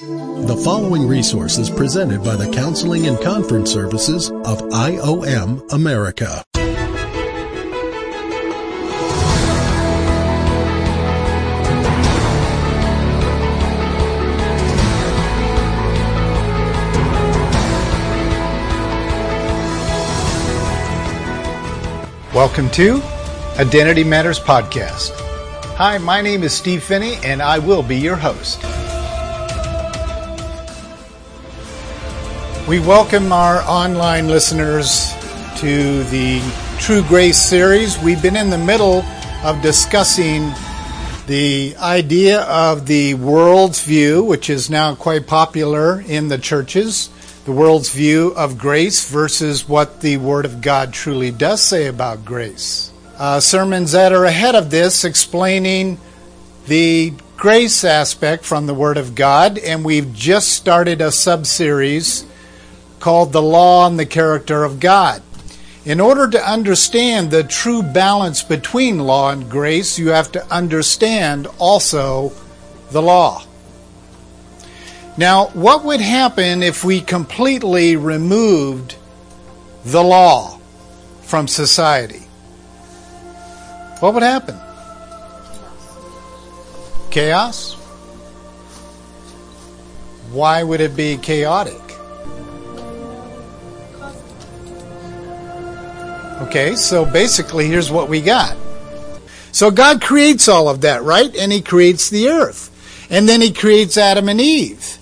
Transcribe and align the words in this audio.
The 0.00 0.60
following 0.62 1.08
resource 1.08 1.58
is 1.58 1.68
presented 1.68 2.22
by 2.22 2.36
the 2.36 2.48
Counseling 2.52 3.08
and 3.08 3.20
Conference 3.20 3.72
Services 3.72 4.30
of 4.30 4.60
IOM 4.70 5.72
America. 5.72 6.44
Welcome 22.32 22.70
to 22.70 23.02
Identity 23.58 24.04
Matters 24.04 24.38
Podcast. 24.38 25.10
Hi, 25.74 25.98
my 25.98 26.20
name 26.20 26.44
is 26.44 26.54
Steve 26.54 26.84
Phinney, 26.84 27.16
and 27.24 27.42
I 27.42 27.58
will 27.58 27.82
be 27.82 27.96
your 27.96 28.14
host. 28.14 28.62
We 32.68 32.80
welcome 32.80 33.32
our 33.32 33.62
online 33.62 34.28
listeners 34.28 35.14
to 35.56 36.04
the 36.04 36.42
True 36.78 37.02
Grace 37.02 37.38
series. 37.38 37.98
We've 37.98 38.20
been 38.20 38.36
in 38.36 38.50
the 38.50 38.58
middle 38.58 39.02
of 39.42 39.62
discussing 39.62 40.52
the 41.26 41.74
idea 41.78 42.42
of 42.42 42.86
the 42.86 43.14
world's 43.14 43.82
view, 43.82 44.22
which 44.22 44.50
is 44.50 44.68
now 44.68 44.94
quite 44.94 45.26
popular 45.26 46.02
in 46.02 46.28
the 46.28 46.36
churches 46.36 47.08
the 47.46 47.52
world's 47.52 47.88
view 47.88 48.34
of 48.36 48.58
grace 48.58 49.08
versus 49.08 49.66
what 49.66 50.02
the 50.02 50.18
Word 50.18 50.44
of 50.44 50.60
God 50.60 50.92
truly 50.92 51.30
does 51.30 51.62
say 51.62 51.86
about 51.86 52.26
grace. 52.26 52.92
Uh, 53.16 53.40
sermons 53.40 53.92
that 53.92 54.12
are 54.12 54.26
ahead 54.26 54.54
of 54.54 54.68
this 54.68 55.06
explaining 55.06 55.98
the 56.66 57.14
grace 57.38 57.82
aspect 57.82 58.44
from 58.44 58.66
the 58.66 58.74
Word 58.74 58.98
of 58.98 59.14
God, 59.14 59.56
and 59.56 59.86
we've 59.86 60.12
just 60.12 60.50
started 60.50 61.00
a 61.00 61.10
sub 61.10 61.46
series 61.46 62.26
called 63.00 63.32
The 63.32 63.42
Law 63.42 63.86
and 63.86 63.98
the 63.98 64.06
Character 64.06 64.64
of 64.64 64.80
God. 64.80 65.22
In 65.84 66.00
order 66.00 66.28
to 66.28 66.50
understand 66.50 67.30
the 67.30 67.44
true 67.44 67.82
balance 67.82 68.42
between 68.42 68.98
law 68.98 69.30
and 69.30 69.48
grace, 69.48 69.98
you 69.98 70.08
have 70.08 70.30
to 70.32 70.52
understand 70.52 71.46
also 71.58 72.32
the 72.90 73.00
law. 73.00 73.42
Now, 75.16 75.46
what 75.46 75.84
would 75.84 76.00
happen 76.00 76.62
if 76.62 76.84
we 76.84 77.00
completely 77.00 77.96
removed 77.96 78.96
the 79.84 80.02
law 80.02 80.60
from 81.22 81.48
society? 81.48 82.22
What 84.00 84.14
would 84.14 84.22
happen? 84.22 84.56
Chaos? 87.10 87.74
Why 90.30 90.62
would 90.62 90.80
it 90.80 90.94
be 90.94 91.16
chaotic? 91.16 91.87
Okay, 96.40 96.76
so 96.76 97.04
basically, 97.04 97.66
here's 97.66 97.90
what 97.90 98.08
we 98.08 98.20
got. 98.20 98.56
So 99.50 99.70
God 99.70 100.00
creates 100.00 100.48
all 100.48 100.68
of 100.68 100.82
that, 100.82 101.02
right? 101.02 101.34
And 101.36 101.50
He 101.50 101.60
creates 101.60 102.10
the 102.10 102.28
earth. 102.28 103.06
And 103.10 103.28
then 103.28 103.40
He 103.40 103.52
creates 103.52 103.96
Adam 103.96 104.28
and 104.28 104.40
Eve. 104.40 104.98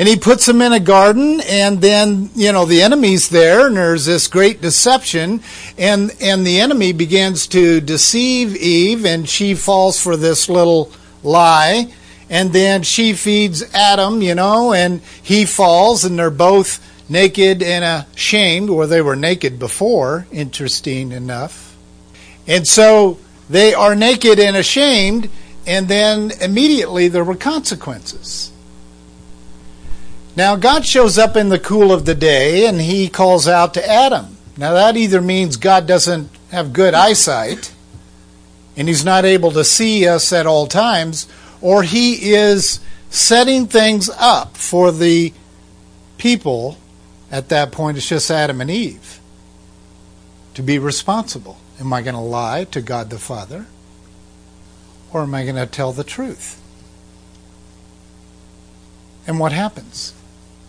And 0.00 0.08
he 0.08 0.16
puts 0.16 0.46
them 0.46 0.62
in 0.62 0.72
a 0.72 0.80
garden, 0.80 1.42
and 1.42 1.82
then, 1.82 2.30
you 2.34 2.52
know, 2.52 2.64
the 2.64 2.80
enemy's 2.80 3.28
there, 3.28 3.66
and 3.66 3.76
there's 3.76 4.06
this 4.06 4.28
great 4.28 4.62
deception, 4.62 5.42
and, 5.76 6.10
and 6.22 6.46
the 6.46 6.58
enemy 6.58 6.92
begins 6.92 7.46
to 7.48 7.82
deceive 7.82 8.56
Eve, 8.56 9.04
and 9.04 9.28
she 9.28 9.54
falls 9.54 10.00
for 10.00 10.16
this 10.16 10.48
little 10.48 10.90
lie, 11.22 11.92
and 12.30 12.50
then 12.54 12.82
she 12.82 13.12
feeds 13.12 13.62
Adam, 13.74 14.22
you 14.22 14.34
know, 14.34 14.72
and 14.72 15.02
he 15.22 15.44
falls, 15.44 16.02
and 16.02 16.18
they're 16.18 16.30
both 16.30 16.80
naked 17.10 17.62
and 17.62 18.06
ashamed, 18.14 18.70
or 18.70 18.86
they 18.86 19.02
were 19.02 19.16
naked 19.16 19.58
before, 19.58 20.26
interesting 20.32 21.12
enough. 21.12 21.76
And 22.46 22.66
so 22.66 23.18
they 23.48 23.74
are 23.74 23.94
naked 23.94 24.38
and 24.38 24.56
ashamed, 24.56 25.28
and 25.66 25.88
then 25.88 26.30
immediately 26.40 27.08
there 27.08 27.24
were 27.24 27.34
consequences. 27.34 28.52
Now, 30.36 30.56
God 30.56 30.86
shows 30.86 31.18
up 31.18 31.36
in 31.36 31.48
the 31.48 31.58
cool 31.58 31.92
of 31.92 32.04
the 32.04 32.14
day 32.14 32.66
and 32.66 32.80
he 32.80 33.08
calls 33.08 33.48
out 33.48 33.74
to 33.74 33.86
Adam. 33.86 34.36
Now, 34.56 34.74
that 34.74 34.96
either 34.96 35.20
means 35.20 35.56
God 35.56 35.86
doesn't 35.86 36.30
have 36.50 36.72
good 36.72 36.94
eyesight 36.94 37.74
and 38.76 38.88
he's 38.88 39.04
not 39.04 39.24
able 39.24 39.50
to 39.50 39.64
see 39.64 40.06
us 40.06 40.32
at 40.32 40.46
all 40.46 40.66
times, 40.66 41.26
or 41.60 41.82
he 41.82 42.32
is 42.32 42.80
setting 43.10 43.66
things 43.66 44.08
up 44.18 44.56
for 44.56 44.92
the 44.92 45.32
people. 46.16 46.78
At 47.30 47.48
that 47.50 47.72
point, 47.72 47.96
it's 47.96 48.08
just 48.08 48.30
Adam 48.30 48.60
and 48.60 48.70
Eve 48.70 49.20
to 50.54 50.62
be 50.62 50.78
responsible. 50.78 51.58
Am 51.78 51.92
I 51.92 52.02
going 52.02 52.14
to 52.14 52.20
lie 52.20 52.64
to 52.64 52.80
God 52.82 53.10
the 53.10 53.18
Father? 53.18 53.66
Or 55.12 55.22
am 55.22 55.34
I 55.34 55.44
going 55.44 55.56
to 55.56 55.66
tell 55.66 55.92
the 55.92 56.04
truth? 56.04 56.60
And 59.26 59.38
what 59.38 59.52
happens? 59.52 60.12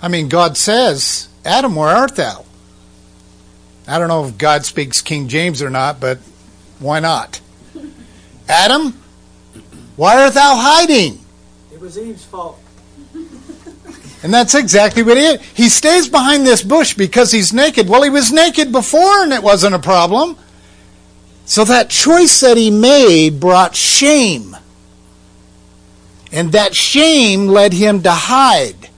I 0.02 0.08
mean, 0.08 0.30
God 0.30 0.58
says, 0.58 1.28
Adam, 1.44 1.76
where 1.76 1.90
art 1.90 2.16
thou? 2.16 2.46
I 3.88 4.00
don't 4.00 4.08
know 4.08 4.26
if 4.26 4.38
God 4.38 4.66
speaks 4.66 5.02
King 5.02 5.28
James 5.28 5.62
or 5.62 5.70
not, 5.70 6.00
but 6.00 6.20
why 6.80 7.00
not? 7.00 7.42
Adam, 8.50 8.94
why 9.96 10.24
art 10.24 10.34
thou 10.34 10.56
hiding? 10.56 11.20
It 11.72 11.80
was 11.80 11.98
Eve's 11.98 12.24
fault. 12.24 12.60
And 14.24 14.34
that's 14.34 14.54
exactly 14.54 15.04
what 15.04 15.18
he 15.18 15.24
is. 15.24 15.42
He 15.54 15.70
stays 15.70 16.08
behind 16.08 16.46
this 16.46 16.62
bush 16.62 16.94
because 16.94 17.32
he's 17.32 17.54
naked. 17.54 17.90
Well, 17.90 18.04
he 18.04 18.10
was 18.10 18.32
naked 18.32 18.72
before 18.72 19.24
and 19.24 19.34
it 19.34 19.42
wasn't 19.42 19.76
a 19.76 19.80
problem. 19.80 20.38
So 21.46 21.64
that 21.66 21.90
choice 21.90 22.40
that 22.42 22.56
he 22.56 22.70
made 22.70 23.40
brought 23.40 23.76
shame. 23.76 24.56
And 26.32 26.52
that 26.52 26.76
shame 26.76 27.48
led 27.48 27.74
him 27.74 28.04
to 28.04 28.12
hide 28.12 28.90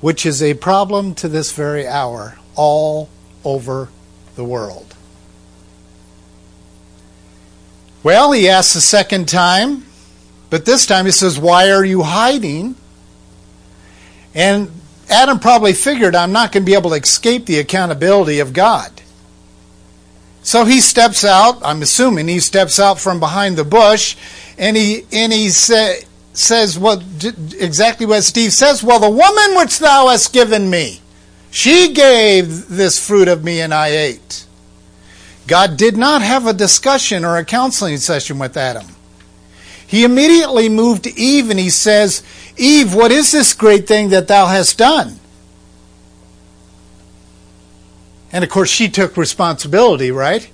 which 0.00 0.24
is 0.24 0.42
a 0.42 0.54
problem 0.54 1.14
to 1.14 1.28
this 1.28 1.52
very 1.52 1.86
hour 1.86 2.38
all 2.56 3.08
over 3.44 3.88
the 4.34 4.44
world. 4.44 4.94
Well, 8.02 8.32
he 8.32 8.48
asks 8.48 8.74
a 8.74 8.80
second 8.80 9.28
time, 9.28 9.84
but 10.48 10.64
this 10.64 10.86
time 10.86 11.04
he 11.04 11.12
says, 11.12 11.38
Why 11.38 11.70
are 11.70 11.84
you 11.84 12.02
hiding? 12.02 12.76
And 14.34 14.70
Adam 15.08 15.38
probably 15.38 15.72
figured, 15.72 16.14
I'm 16.14 16.32
not 16.32 16.52
going 16.52 16.64
to 16.64 16.66
be 16.66 16.74
able 16.74 16.90
to 16.90 16.96
escape 16.96 17.46
the 17.46 17.58
accountability 17.58 18.38
of 18.38 18.52
God. 18.52 18.92
So 20.42 20.64
he 20.64 20.80
steps 20.80 21.24
out, 21.24 21.60
I'm 21.62 21.82
assuming 21.82 22.28
he 22.28 22.40
steps 22.40 22.78
out 22.78 22.98
from 22.98 23.20
behind 23.20 23.56
the 23.56 23.64
bush, 23.64 24.16
and 24.56 24.76
he, 24.76 25.04
and 25.12 25.32
he 25.32 25.50
says, 25.50 26.06
says 26.32 26.78
what 26.78 27.02
exactly 27.58 28.06
what 28.06 28.22
Steve 28.22 28.52
says. 28.52 28.82
Well, 28.82 29.00
the 29.00 29.10
woman 29.10 29.56
which 29.56 29.78
thou 29.78 30.08
hast 30.08 30.32
given 30.32 30.70
me, 30.70 31.00
she 31.50 31.92
gave 31.92 32.68
this 32.68 33.04
fruit 33.04 33.28
of 33.28 33.44
me, 33.44 33.60
and 33.60 33.74
I 33.74 33.88
ate. 33.88 34.46
God 35.46 35.76
did 35.76 35.96
not 35.96 36.22
have 36.22 36.46
a 36.46 36.52
discussion 36.52 37.24
or 37.24 37.36
a 37.36 37.44
counseling 37.44 37.96
session 37.96 38.38
with 38.38 38.56
Adam. 38.56 38.86
He 39.84 40.04
immediately 40.04 40.68
moved 40.68 41.02
to 41.02 41.18
Eve 41.18 41.50
and 41.50 41.58
he 41.58 41.70
says, 41.70 42.22
Eve, 42.60 42.94
what 42.94 43.10
is 43.10 43.32
this 43.32 43.54
great 43.54 43.88
thing 43.88 44.10
that 44.10 44.28
thou 44.28 44.46
hast 44.46 44.76
done? 44.76 45.18
And 48.30 48.44
of 48.44 48.50
course, 48.50 48.68
she 48.68 48.90
took 48.90 49.16
responsibility, 49.16 50.10
right? 50.10 50.48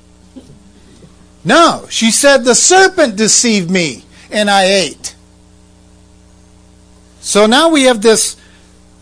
No, 1.45 1.87
she 1.91 2.13
said, 2.13 2.45
The 2.45 2.55
serpent 2.55 3.17
deceived 3.17 3.69
me 3.69 4.05
and 4.31 4.49
I 4.49 4.67
ate. 4.67 5.17
So 7.21 7.47
now 7.47 7.71
we 7.71 7.83
have 7.83 8.03
this, 8.03 8.37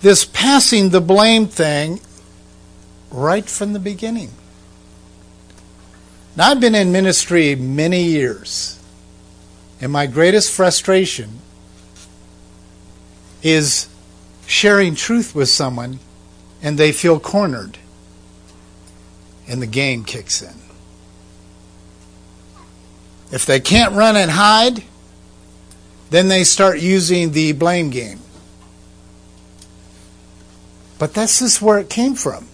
this 0.01 0.25
passing 0.25 0.89
the 0.89 1.03
blame 1.03 1.47
thing 1.47 2.01
right 3.11 3.45
from 3.45 3.75
the 3.75 3.79
beginning. 3.79 4.31
Now, 6.37 6.53
I've 6.53 6.61
been 6.61 6.75
in 6.75 6.91
ministry 6.91 7.55
many 7.55 8.05
years, 8.05 8.83
and 9.81 9.93
my 9.93 10.07
greatest 10.07 10.51
frustration 10.51 11.41
is 13.45 13.89
sharing 14.47 14.97
truth 14.97 15.35
with 15.35 15.49
someone 15.49 16.01
and 16.63 16.79
they 16.79 16.91
feel 16.91 17.21
cornered, 17.21 17.79
and 19.47 19.61
the 19.61 19.67
game 19.67 20.03
kicks 20.03 20.41
in. 20.41 20.55
If 23.31 23.45
they 23.45 23.61
can't 23.61 23.95
run 23.95 24.17
and 24.17 24.31
hide, 24.31 24.83
then 26.09 26.29
they 26.29 26.43
start 26.45 26.81
using 26.81 27.33
the 27.33 27.53
blame 27.53 27.91
game. 27.91 28.21
But 30.99 31.13
that's 31.13 31.41
just 31.41 31.61
where 31.61 31.79
it 31.79 31.91
came 31.91 32.15
from. 32.15 32.49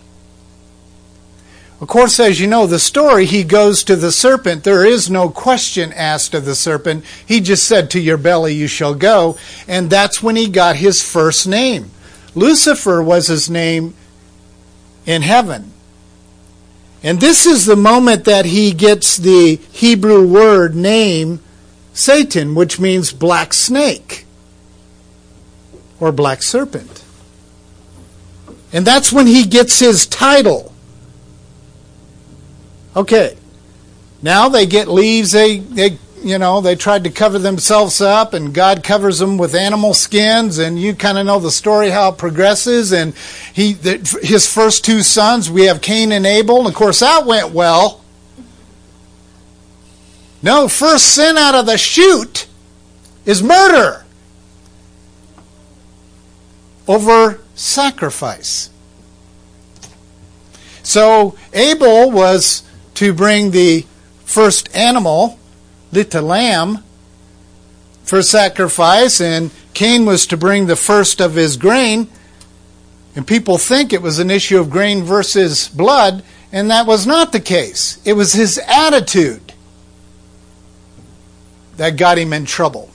Of 1.80 1.88
course, 1.88 2.20
as 2.20 2.38
you 2.38 2.46
know 2.46 2.66
the 2.66 2.78
story, 2.78 3.24
he 3.24 3.42
goes 3.42 3.82
to 3.84 3.96
the 3.96 4.12
serpent. 4.12 4.64
There 4.64 4.84
is 4.84 5.08
no 5.08 5.30
question 5.30 5.94
asked 5.94 6.34
of 6.34 6.44
the 6.44 6.54
serpent. 6.54 7.04
He 7.26 7.40
just 7.40 7.64
said, 7.64 7.90
To 7.90 8.00
your 8.00 8.18
belly 8.18 8.52
you 8.52 8.66
shall 8.66 8.94
go. 8.94 9.38
And 9.66 9.88
that's 9.88 10.22
when 10.22 10.36
he 10.36 10.48
got 10.48 10.76
his 10.76 11.02
first 11.02 11.48
name. 11.48 11.90
Lucifer 12.34 13.02
was 13.02 13.28
his 13.28 13.48
name 13.48 13.94
in 15.06 15.22
heaven. 15.22 15.72
And 17.02 17.18
this 17.18 17.46
is 17.46 17.64
the 17.64 17.76
moment 17.76 18.26
that 18.26 18.44
he 18.44 18.72
gets 18.72 19.16
the 19.16 19.56
Hebrew 19.72 20.26
word 20.26 20.74
name 20.74 21.40
Satan, 21.94 22.54
which 22.54 22.78
means 22.78 23.10
black 23.10 23.54
snake 23.54 24.26
or 25.98 26.12
black 26.12 26.42
serpent. 26.42 27.04
And 28.70 28.86
that's 28.86 29.10
when 29.10 29.26
he 29.26 29.46
gets 29.46 29.78
his 29.78 30.06
title. 30.06 30.69
Okay. 32.96 33.37
Now 34.22 34.48
they 34.48 34.66
get 34.66 34.88
leaves, 34.88 35.32
they, 35.32 35.58
they 35.58 35.98
you 36.22 36.38
know, 36.38 36.60
they 36.60 36.76
tried 36.76 37.04
to 37.04 37.10
cover 37.10 37.38
themselves 37.38 38.00
up, 38.00 38.34
and 38.34 38.52
God 38.52 38.84
covers 38.84 39.19
them 39.19 39.38
with 39.38 39.54
animal 39.54 39.94
skins, 39.94 40.58
and 40.58 40.78
you 40.78 40.94
kind 40.94 41.16
of 41.16 41.26
know 41.26 41.38
the 41.38 41.50
story 41.50 41.90
how 41.90 42.10
it 42.10 42.19
progresses. 42.19 42.92
And 42.92 43.14
he, 43.54 43.72
the, 43.72 44.20
his 44.22 44.52
first 44.52 44.84
two 44.84 45.02
sons, 45.02 45.50
we 45.50 45.64
have 45.64 45.81
Cain 45.81 46.12
and 46.12 46.26
Abel, 46.26 46.58
and 46.58 46.69
of 46.69 46.75
course 46.75 47.00
that 47.00 47.25
went 47.25 47.52
well. 47.52 48.02
No, 50.42 50.69
first 50.69 51.14
sin 51.14 51.37
out 51.38 51.54
of 51.54 51.66
the 51.66 51.78
chute 51.78 52.46
is 53.25 53.42
murder 53.42 54.04
over 56.88 57.40
sacrifice. 57.54 58.70
So 60.82 61.37
Abel 61.52 62.10
was 62.10 62.62
to 63.00 63.14
bring 63.14 63.50
the 63.50 63.87
first 64.26 64.69
animal, 64.76 65.38
little 65.91 66.23
lamb, 66.23 66.85
for 68.02 68.20
sacrifice, 68.20 69.23
and 69.23 69.50
Cain 69.73 70.05
was 70.05 70.26
to 70.26 70.37
bring 70.37 70.67
the 70.67 70.76
first 70.76 71.19
of 71.19 71.35
his 71.35 71.56
grain. 71.56 72.08
And 73.17 73.26
people 73.26 73.56
think 73.56 73.94
it 73.94 74.02
was 74.02 74.19
an 74.19 74.31
issue 74.31 74.61
of 74.61 74.69
grain 74.69 75.02
versus 75.02 75.67
blood, 75.69 76.23
and 76.52 76.70
that 76.70 76.87
was 76.87 77.06
not 77.06 77.32
the 77.32 77.41
case. 77.41 77.99
It 78.05 78.12
was 78.12 78.35
his 78.35 78.61
attitude 78.69 79.55
that 81.79 81.97
got 81.97 82.19
him 82.19 82.35
in 82.35 82.44
trouble. 82.44 82.91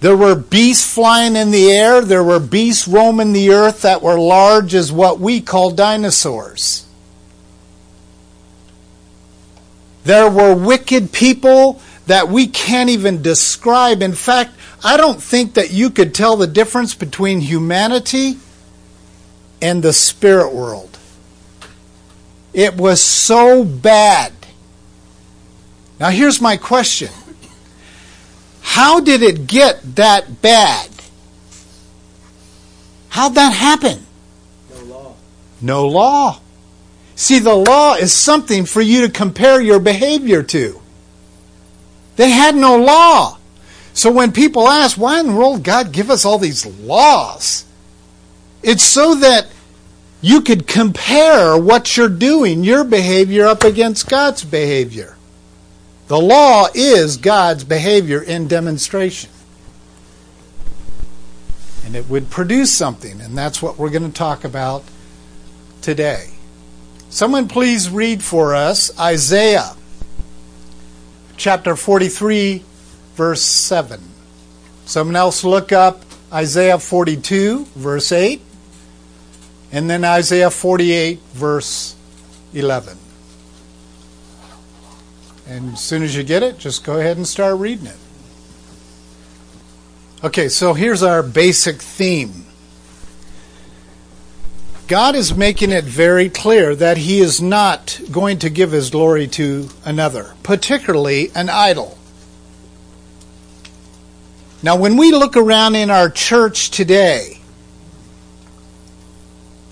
There 0.00 0.16
were 0.16 0.34
beasts 0.34 0.92
flying 0.92 1.34
in 1.36 1.50
the 1.50 1.70
air. 1.70 2.02
There 2.02 2.22
were 2.22 2.38
beasts 2.38 2.86
roaming 2.86 3.32
the 3.32 3.50
earth 3.50 3.82
that 3.82 4.02
were 4.02 4.18
large 4.18 4.74
as 4.74 4.92
what 4.92 5.18
we 5.18 5.40
call 5.40 5.70
dinosaurs. 5.70 6.86
There 10.04 10.30
were 10.30 10.54
wicked 10.54 11.10
people 11.10 11.80
that 12.06 12.28
we 12.28 12.46
can't 12.46 12.90
even 12.90 13.22
describe. 13.22 14.02
In 14.02 14.12
fact, 14.12 14.52
I 14.84 14.96
don't 14.96 15.20
think 15.20 15.54
that 15.54 15.72
you 15.72 15.90
could 15.90 16.14
tell 16.14 16.36
the 16.36 16.46
difference 16.46 16.94
between 16.94 17.40
humanity 17.40 18.38
and 19.60 19.82
the 19.82 19.92
spirit 19.92 20.52
world. 20.52 20.98
It 22.52 22.74
was 22.76 23.02
so 23.02 23.64
bad. 23.64 24.32
Now, 25.98 26.10
here's 26.10 26.40
my 26.40 26.56
question 26.56 27.10
How 28.62 29.00
did 29.00 29.22
it 29.22 29.46
get 29.46 29.96
that 29.96 30.42
bad? 30.42 30.90
How'd 33.08 33.34
that 33.34 33.52
happen? 33.52 34.06
No 34.70 34.84
law. 34.84 35.14
No 35.62 35.88
law. 35.88 36.40
See, 37.14 37.38
the 37.38 37.54
law 37.54 37.94
is 37.94 38.12
something 38.12 38.66
for 38.66 38.82
you 38.82 39.06
to 39.06 39.12
compare 39.12 39.60
your 39.60 39.80
behavior 39.80 40.42
to. 40.42 40.80
They 42.16 42.30
had 42.30 42.54
no 42.54 42.76
law. 42.76 43.38
So 43.94 44.12
when 44.12 44.32
people 44.32 44.68
ask, 44.68 44.98
why 44.98 45.20
in 45.20 45.28
the 45.28 45.34
world 45.34 45.62
God 45.62 45.92
give 45.92 46.10
us 46.10 46.26
all 46.26 46.38
these 46.38 46.66
laws? 46.66 47.64
It's 48.66 48.82
so 48.82 49.14
that 49.14 49.46
you 50.20 50.40
could 50.40 50.66
compare 50.66 51.56
what 51.56 51.96
you're 51.96 52.08
doing, 52.08 52.64
your 52.64 52.82
behavior, 52.82 53.46
up 53.46 53.62
against 53.62 54.08
God's 54.08 54.44
behavior. 54.44 55.16
The 56.08 56.20
law 56.20 56.66
is 56.74 57.16
God's 57.16 57.62
behavior 57.62 58.20
in 58.20 58.48
demonstration. 58.48 59.30
And 61.84 61.94
it 61.94 62.10
would 62.10 62.28
produce 62.28 62.74
something, 62.74 63.20
and 63.20 63.38
that's 63.38 63.62
what 63.62 63.78
we're 63.78 63.90
going 63.90 64.10
to 64.10 64.12
talk 64.12 64.42
about 64.42 64.82
today. 65.80 66.30
Someone 67.08 67.46
please 67.46 67.88
read 67.88 68.24
for 68.24 68.56
us 68.56 68.98
Isaiah 68.98 69.76
chapter 71.36 71.76
43, 71.76 72.64
verse 73.14 73.42
7. 73.42 74.00
Someone 74.86 75.14
else 75.14 75.44
look 75.44 75.70
up 75.70 76.02
Isaiah 76.32 76.80
42, 76.80 77.64
verse 77.76 78.10
8, 78.10 78.42
and 79.76 79.90
then 79.90 80.06
Isaiah 80.06 80.50
48, 80.50 81.20
verse 81.34 81.96
11. 82.54 82.96
And 85.46 85.74
as 85.74 85.84
soon 85.84 86.02
as 86.02 86.16
you 86.16 86.22
get 86.22 86.42
it, 86.42 86.56
just 86.56 86.82
go 86.82 86.98
ahead 86.98 87.18
and 87.18 87.28
start 87.28 87.58
reading 87.58 87.84
it. 87.84 87.98
Okay, 90.24 90.48
so 90.48 90.72
here's 90.72 91.02
our 91.02 91.22
basic 91.22 91.82
theme. 91.82 92.46
God 94.88 95.14
is 95.14 95.36
making 95.36 95.72
it 95.72 95.84
very 95.84 96.30
clear 96.30 96.74
that 96.74 96.96
He 96.96 97.20
is 97.20 97.42
not 97.42 98.00
going 98.10 98.38
to 98.38 98.48
give 98.48 98.72
His 98.72 98.88
glory 98.88 99.26
to 99.28 99.68
another, 99.84 100.32
particularly 100.42 101.30
an 101.34 101.50
idol. 101.50 101.98
Now, 104.62 104.76
when 104.76 104.96
we 104.96 105.12
look 105.12 105.36
around 105.36 105.74
in 105.74 105.90
our 105.90 106.08
church 106.08 106.70
today, 106.70 107.40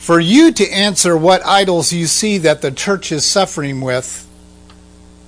for 0.04 0.20
you 0.20 0.52
to 0.52 0.70
answer 0.70 1.16
what 1.16 1.46
idols 1.46 1.90
you 1.90 2.06
see 2.06 2.36
that 2.36 2.60
the 2.60 2.70
church 2.70 3.10
is 3.10 3.24
suffering 3.24 3.80
with, 3.80 4.28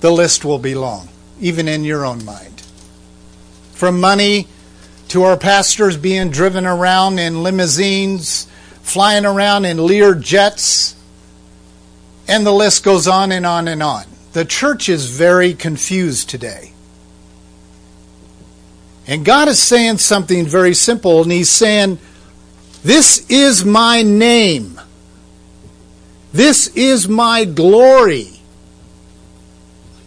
the 0.01 0.11
list 0.11 0.45
will 0.45 0.59
be 0.59 0.75
long, 0.75 1.09
even 1.41 1.67
in 1.67 1.83
your 1.83 2.05
own 2.05 2.23
mind. 2.23 2.61
From 3.73 3.99
money 3.99 4.47
to 5.07 5.23
our 5.23 5.35
pastors 5.35 5.97
being 5.97 6.29
driven 6.29 6.67
around 6.67 7.17
in 7.17 7.41
limousines 7.41 8.47
flying 8.87 9.25
around 9.25 9.65
in 9.65 9.83
Lear 9.83 10.13
jets, 10.13 10.95
and 12.27 12.45
the 12.45 12.53
list 12.53 12.83
goes 12.83 13.07
on 13.07 13.31
and 13.31 13.47
on 13.47 13.67
and 13.67 13.81
on. 13.81 14.05
The 14.33 14.45
church 14.45 14.89
is 14.89 15.09
very 15.09 15.55
confused 15.55 16.29
today. 16.29 16.71
And 19.07 19.25
God 19.25 19.47
is 19.47 19.57
saying 19.57 19.97
something 19.97 20.45
very 20.45 20.75
simple, 20.75 21.23
and 21.23 21.31
He's 21.31 21.49
saying, 21.49 21.97
This 22.83 23.29
is 23.29 23.65
my 23.65 24.01
name. 24.01 24.79
This 26.33 26.67
is 26.75 27.07
my 27.07 27.45
glory. 27.45 28.29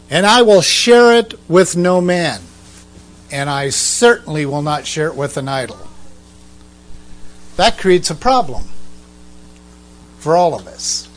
And 0.08 0.26
I 0.26 0.42
will 0.42 0.62
share 0.62 1.16
it 1.16 1.34
with 1.48 1.76
no 1.76 2.00
man. 2.00 2.40
And 3.30 3.48
I 3.48 3.70
certainly 3.70 4.44
will 4.46 4.62
not 4.62 4.86
share 4.86 5.08
it 5.08 5.16
with 5.16 5.36
an 5.36 5.48
idol. 5.48 5.78
That 7.56 7.78
creates 7.78 8.10
a 8.10 8.14
problem 8.14 8.64
for 10.18 10.36
all 10.36 10.54
of 10.54 10.66
us. 10.66 11.08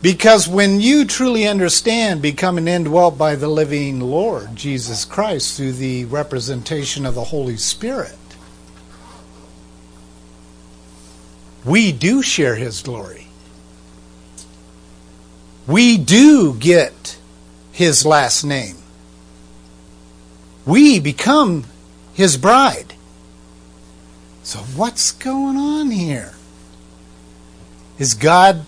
Because 0.00 0.48
when 0.48 0.80
you 0.80 1.04
truly 1.04 1.46
understand 1.46 2.22
becoming 2.22 2.66
indwelt 2.66 3.16
by 3.16 3.36
the 3.36 3.46
living 3.46 4.00
Lord, 4.00 4.56
Jesus 4.56 5.04
Christ, 5.04 5.56
through 5.56 5.72
the 5.72 6.06
representation 6.06 7.06
of 7.06 7.14
the 7.14 7.24
Holy 7.24 7.56
Spirit, 7.56 8.16
we 11.64 11.92
do 11.92 12.22
share 12.22 12.56
His 12.56 12.82
glory. 12.82 13.28
We 15.66 15.98
do 15.98 16.54
get 16.54 17.18
His 17.70 18.04
last 18.04 18.44
name. 18.44 18.76
We 20.66 21.00
become 21.00 21.64
His 22.14 22.36
bride. 22.36 22.94
So, 24.42 24.58
what's 24.58 25.12
going 25.12 25.56
on 25.56 25.90
here? 25.90 26.34
Is 27.98 28.14
God 28.14 28.66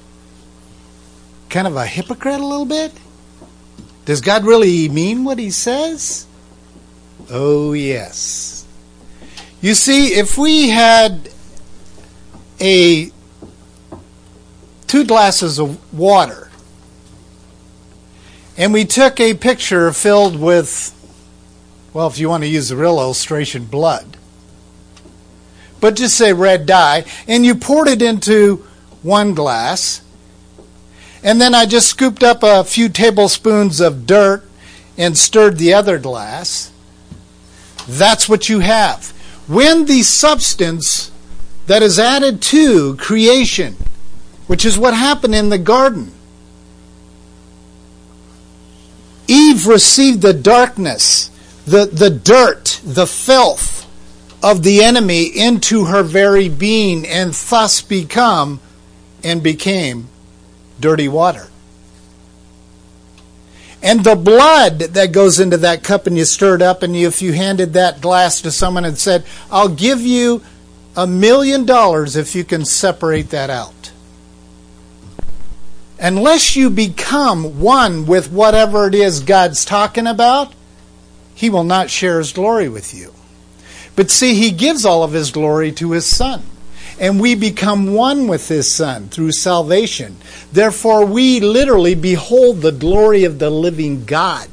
kind 1.49 1.67
of 1.67 1.77
a 1.77 1.87
hypocrite 1.87 2.41
a 2.41 2.47
little 2.47 2.67
bit? 2.67 2.93
Does 4.05 4.21
God 4.21 4.45
really 4.45 4.89
mean 4.89 5.25
what 5.25 5.39
he 5.39 5.51
says? 5.51 6.27
Oh, 7.31 7.73
yes. 7.73 8.67
You 9.61 9.75
see, 9.75 10.15
if 10.15 10.37
we 10.37 10.69
had 10.69 11.31
a 12.61 13.11
two 14.87 15.05
glasses 15.05 15.59
of 15.59 15.93
water 15.93 16.51
and 18.57 18.73
we 18.73 18.85
took 18.85 19.19
a 19.19 19.35
picture 19.35 19.93
filled 19.93 20.39
with 20.39 20.95
well, 21.95 22.09
if 22.09 22.19
you 22.19 22.29
want 22.29 22.43
to 22.43 22.49
use 22.49 22.71
the 22.71 22.77
real 22.77 22.99
illustration, 22.99 23.67
blood. 23.67 24.17
But 25.81 25.95
just 25.95 26.17
say 26.19 26.33
red 26.33 26.67
dye, 26.67 27.05
and 27.29 27.47
you 27.47 27.55
poured 27.55 27.87
it 27.87 28.03
into 28.03 28.67
one 29.03 29.33
glass. 29.33 30.03
And 31.23 31.41
then 31.41 31.55
I 31.55 31.67
just 31.67 31.87
scooped 31.87 32.25
up 32.25 32.43
a 32.43 32.65
few 32.65 32.89
tablespoons 32.89 33.81
of 33.81 34.07
dirt 34.07 34.45
and 34.99 35.17
stirred 35.17 35.57
the 35.57 35.73
other 35.73 35.99
glass. 35.99 36.73
That's 37.87 38.29
what 38.29 38.49
you 38.49 38.59
have. 38.59 39.11
When 39.47 39.85
the 39.85 40.03
substance 40.03 41.13
that 41.67 41.83
is 41.83 41.99
added 41.99 42.43
to 42.43 42.97
creation, 42.97 43.77
which 44.47 44.65
is 44.65 44.79
what 44.79 44.95
happened 44.95 45.35
in 45.35 45.49
the 45.49 45.59
garden, 45.59 46.13
Eve 49.27 49.67
received 49.67 50.21
the 50.21 50.35
darkness, 50.35 51.31
the, 51.65 51.87
the 51.87 52.11
dirt, 52.11 52.81
the 52.85 53.07
filth 53.07 53.87
of 54.43 54.63
the 54.63 54.83
enemy 54.83 55.25
into 55.25 55.87
her 55.87 56.03
very 56.03 56.51
being 56.51 57.07
and 57.07 57.33
thus 57.33 57.81
become 57.81 58.61
and 59.23 59.43
became 59.43 60.09
dirty 60.79 61.09
water. 61.09 61.49
And 63.83 64.05
the 64.05 64.17
blood 64.17 64.79
that 64.79 65.13
goes 65.13 65.41
into 65.41 65.59
that 65.59 65.83
cup 65.83 66.07
and 66.07 66.17
you 66.17 66.25
stir 66.25 66.57
it 66.57 66.63
up, 66.63 66.83
and 66.83 66.97
if 66.97 67.21
you 67.21 67.33
handed 67.33 67.75
that 67.75 68.01
glass 68.01 68.41
to 68.43 68.51
someone 68.51 68.85
and 68.85 68.97
said, 68.97 69.25
I'll 69.51 69.69
give 69.69 70.01
you 70.01 70.43
a 70.97 71.07
million 71.07 71.65
dollars 71.65 72.17
if 72.17 72.35
you 72.35 72.45
can 72.45 72.65
separate 72.65 73.31
that 73.31 73.51
out. 73.51 73.93
Unless 76.01 76.57
you 76.57 76.71
become 76.71 77.61
one 77.61 78.07
with 78.07 78.31
whatever 78.31 78.89
it 78.89 78.95
is 78.95 79.21
God's 79.21 79.65
talking 79.65 80.07
about, 80.07 80.53
He 81.35 81.51
will 81.51 81.65
not 81.65 81.91
share 81.91 82.19
His 82.19 82.33
glory 82.33 82.69
with 82.69 82.95
you. 82.95 83.15
But 83.97 84.11
see, 84.11 84.35
He 84.35 84.51
gives 84.51 84.85
all 84.85 85.03
of 85.03 85.13
His 85.13 85.31
glory 85.31 85.73
to 85.73 85.93
His 85.93 86.07
Son 86.07 86.43
and 86.99 87.21
we 87.21 87.35
become 87.35 87.93
one 87.93 88.29
with 88.29 88.49
his 88.49 88.71
Son 88.71 89.09
through 89.09 89.33
salvation. 89.33 90.17
Therefore, 90.53 91.05
we 91.05 91.41
literally 91.41 91.95
behold 91.95 92.61
the 92.61 92.73
glory 92.73 93.25
of 93.25 93.39
the 93.39 93.51
living 93.51 94.05
God. 94.05 94.49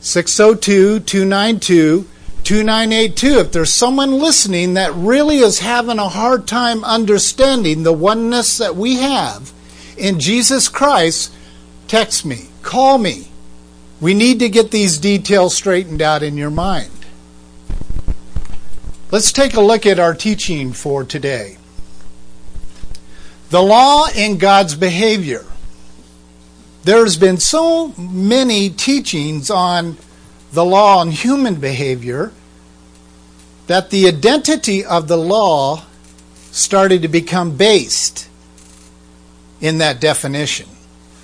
602 0.00 1.00
292 1.00 2.08
2982. 2.44 3.38
If 3.38 3.52
there's 3.52 3.72
someone 3.72 4.18
listening 4.18 4.74
that 4.74 4.94
really 4.94 5.38
is 5.38 5.60
having 5.60 5.98
a 5.98 6.08
hard 6.08 6.46
time 6.46 6.84
understanding 6.84 7.82
the 7.82 7.92
oneness 7.92 8.58
that 8.58 8.76
we 8.76 8.96
have 8.96 9.52
in 9.96 10.20
Jesus 10.20 10.68
Christ, 10.68 11.32
text 11.88 12.24
me, 12.24 12.48
call 12.62 12.98
me. 12.98 13.28
We 14.00 14.14
need 14.14 14.38
to 14.38 14.48
get 14.48 14.70
these 14.70 14.98
details 14.98 15.54
straightened 15.54 16.00
out 16.00 16.22
in 16.22 16.36
your 16.36 16.50
mind. 16.50 16.90
Let's 19.10 19.32
take 19.32 19.54
a 19.54 19.60
look 19.60 19.86
at 19.86 19.98
our 19.98 20.14
teaching 20.14 20.72
for 20.72 21.04
today. 21.04 21.58
The 23.50 23.62
law 23.62 24.06
and 24.14 24.38
God's 24.38 24.76
behavior. 24.76 25.44
There's 26.84 27.18
been 27.18 27.38
so 27.38 27.88
many 27.98 28.70
teachings 28.70 29.50
on 29.50 29.98
the 30.52 30.64
law 30.64 31.02
and 31.02 31.12
human 31.12 31.56
behavior 31.56 32.32
that 33.66 33.90
the 33.90 34.08
identity 34.08 34.84
of 34.84 35.06
the 35.06 35.16
law 35.16 35.84
started 36.50 37.02
to 37.02 37.08
become 37.08 37.56
based 37.56 38.28
in 39.60 39.78
that 39.78 40.00
definition. 40.00 40.68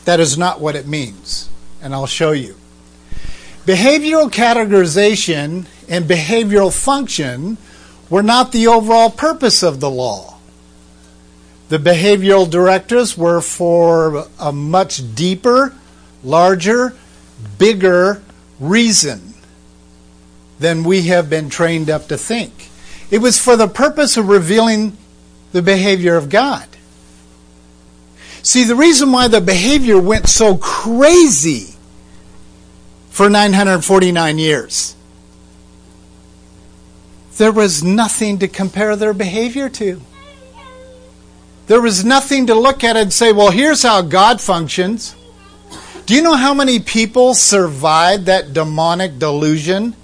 That 0.04 0.20
is 0.20 0.38
not 0.38 0.60
what 0.60 0.76
it 0.76 0.86
means, 0.86 1.48
and 1.82 1.92
I'll 1.92 2.06
show 2.06 2.30
you. 2.30 2.54
Behavioral 3.64 4.30
categorization 4.30 5.66
and 5.88 6.04
behavioral 6.04 6.72
function 6.72 7.58
were 8.08 8.22
not 8.22 8.52
the 8.52 8.68
overall 8.68 9.10
purpose 9.10 9.64
of 9.64 9.80
the 9.80 9.90
law. 9.90 10.38
The 11.68 11.78
behavioral 11.78 12.48
directives 12.48 13.18
were 13.18 13.40
for 13.40 14.28
a 14.38 14.52
much 14.52 15.16
deeper, 15.16 15.74
larger, 16.22 16.94
bigger 17.58 18.22
reason 18.58 19.34
than 20.58 20.84
we 20.84 21.02
have 21.02 21.28
been 21.28 21.50
trained 21.50 21.90
up 21.90 22.08
to 22.08 22.16
think. 22.16 22.70
It 23.10 23.18
was 23.18 23.38
for 23.38 23.56
the 23.56 23.68
purpose 23.68 24.16
of 24.16 24.28
revealing 24.28 24.96
the 25.52 25.62
behavior 25.62 26.16
of 26.16 26.28
God. 26.28 26.66
See, 28.42 28.64
the 28.64 28.76
reason 28.76 29.12
why 29.12 29.28
the 29.28 29.40
behavior 29.40 29.98
went 29.98 30.28
so 30.28 30.56
crazy 30.56 31.74
for 33.10 33.28
949 33.28 34.38
years 34.38 34.96
there 37.36 37.52
was 37.52 37.82
nothing 37.82 38.38
to 38.38 38.48
compare 38.48 38.96
their 38.96 39.12
behavior 39.12 39.68
to. 39.68 40.00
There 41.66 41.80
was 41.80 42.04
nothing 42.04 42.46
to 42.46 42.54
look 42.54 42.84
at 42.84 42.96
and 42.96 43.12
say, 43.12 43.32
well, 43.32 43.50
here's 43.50 43.82
how 43.82 44.02
God 44.02 44.40
functions. 44.40 45.15
Do 46.06 46.14
you 46.14 46.22
know 46.22 46.36
how 46.36 46.54
many 46.54 46.78
people 46.78 47.34
survived 47.34 48.26
that 48.26 48.52
demonic 48.52 49.18
delusion? 49.18 49.96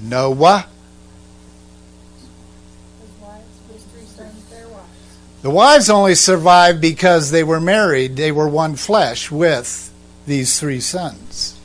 Noah. 0.00 0.68
The 5.42 5.50
wives 5.50 5.90
only 5.90 6.14
survived 6.14 6.80
because 6.80 7.32
they 7.32 7.42
were 7.42 7.60
married. 7.60 8.16
They 8.16 8.30
were 8.30 8.48
one 8.48 8.76
flesh 8.76 9.30
with 9.30 9.92
these 10.26 10.58
three 10.58 10.80
sons. 10.80 11.58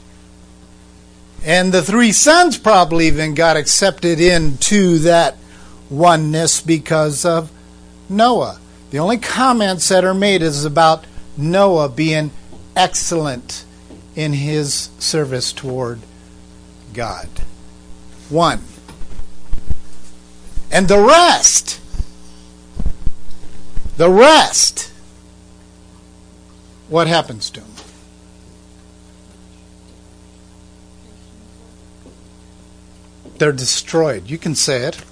And 1.43 1.71
the 1.71 1.83
three 1.83 2.11
sons 2.11 2.57
probably 2.57 3.07
even 3.07 3.35
got 3.35 3.57
accepted 3.57 4.19
into 4.19 4.97
that 4.99 5.37
oneness 5.91 6.59
because 6.61 7.23
of 7.23 7.51
Noah. 8.09 8.59
The 8.93 8.99
only 8.99 9.17
comments 9.17 9.89
that 9.89 10.05
are 10.05 10.13
made 10.13 10.43
is 10.43 10.65
about 10.65 11.05
Noah 11.35 11.89
being 11.89 12.29
excellent 12.75 13.65
in 14.15 14.33
his 14.33 14.91
service 14.99 15.51
toward 15.51 15.99
God. 16.93 17.27
One. 18.29 18.61
And 20.71 20.87
the 20.87 20.99
rest, 20.99 21.81
the 23.97 24.11
rest, 24.11 24.93
what 26.87 27.07
happens 27.07 27.49
to 27.49 27.61
them? 27.61 27.71
They're 33.39 33.51
destroyed. 33.51 34.29
You 34.29 34.37
can 34.37 34.53
say 34.53 34.83
it. 34.83 35.03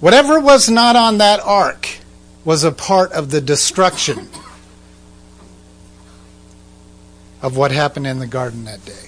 Whatever 0.00 0.38
was 0.38 0.70
not 0.70 0.94
on 0.94 1.18
that 1.18 1.40
ark 1.40 1.88
was 2.44 2.62
a 2.62 2.72
part 2.72 3.12
of 3.12 3.30
the 3.30 3.40
destruction 3.40 4.28
of 7.42 7.56
what 7.56 7.72
happened 7.72 8.06
in 8.06 8.18
the 8.18 8.26
garden 8.26 8.64
that 8.64 8.84
day. 8.84 9.07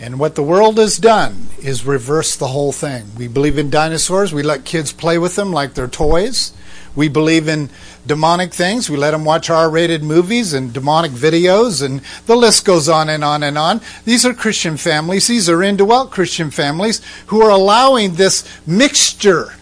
And 0.00 0.18
what 0.18 0.34
the 0.34 0.42
world 0.42 0.78
has 0.78 0.96
done 0.96 1.48
is 1.62 1.84
reverse 1.84 2.34
the 2.34 2.48
whole 2.48 2.72
thing. 2.72 3.08
We 3.18 3.28
believe 3.28 3.58
in 3.58 3.68
dinosaurs. 3.68 4.32
We 4.32 4.42
let 4.42 4.64
kids 4.64 4.94
play 4.94 5.18
with 5.18 5.36
them 5.36 5.52
like 5.52 5.74
they're 5.74 5.88
toys. 5.88 6.54
We 6.96 7.08
believe 7.08 7.48
in 7.48 7.68
demonic 8.06 8.54
things. 8.54 8.88
We 8.88 8.96
let 8.96 9.10
them 9.10 9.26
watch 9.26 9.50
R 9.50 9.68
rated 9.68 10.02
movies 10.02 10.54
and 10.54 10.72
demonic 10.72 11.12
videos, 11.12 11.84
and 11.84 12.00
the 12.26 12.34
list 12.34 12.64
goes 12.64 12.88
on 12.88 13.10
and 13.10 13.22
on 13.22 13.42
and 13.42 13.58
on. 13.58 13.82
These 14.06 14.24
are 14.24 14.34
Christian 14.34 14.78
families. 14.78 15.26
These 15.26 15.50
are 15.50 15.62
indwelt 15.62 16.10
Christian 16.10 16.50
families 16.50 17.02
who 17.26 17.42
are 17.42 17.50
allowing 17.50 18.14
this 18.14 18.42
mixture 18.66 19.54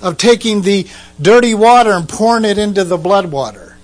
of 0.00 0.16
taking 0.16 0.62
the 0.62 0.86
dirty 1.20 1.54
water 1.54 1.90
and 1.90 2.08
pouring 2.08 2.44
it 2.44 2.56
into 2.56 2.84
the 2.84 2.96
blood 2.96 3.32
water. 3.32 3.76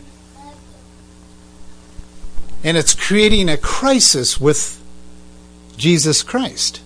And 2.64 2.76
it's 2.76 2.94
creating 2.94 3.48
a 3.48 3.56
crisis 3.56 4.40
with 4.40 4.77
Jesus 5.78 6.22
Christ. 6.22 6.82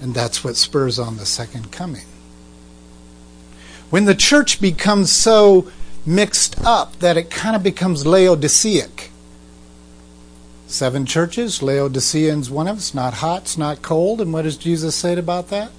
And 0.00 0.14
that's 0.14 0.42
what 0.42 0.56
spurs 0.56 0.98
on 0.98 1.18
the 1.18 1.26
second 1.26 1.70
coming. 1.70 2.06
When 3.90 4.06
the 4.06 4.14
church 4.14 4.60
becomes 4.60 5.12
so 5.12 5.70
mixed 6.06 6.60
up 6.64 6.98
that 7.00 7.16
it 7.16 7.30
kind 7.30 7.54
of 7.54 7.62
becomes 7.62 8.04
Laodiceic. 8.04 9.08
Seven 10.66 11.04
churches, 11.04 11.62
Laodicean's 11.62 12.50
one 12.50 12.66
of 12.66 12.78
us, 12.78 12.94
not 12.94 13.14
hot, 13.14 13.42
it's 13.42 13.58
not 13.58 13.82
cold. 13.82 14.20
And 14.20 14.32
what 14.32 14.42
does 14.42 14.56
Jesus 14.56 14.94
say 14.96 15.16
about 15.16 15.48
that? 15.48 15.70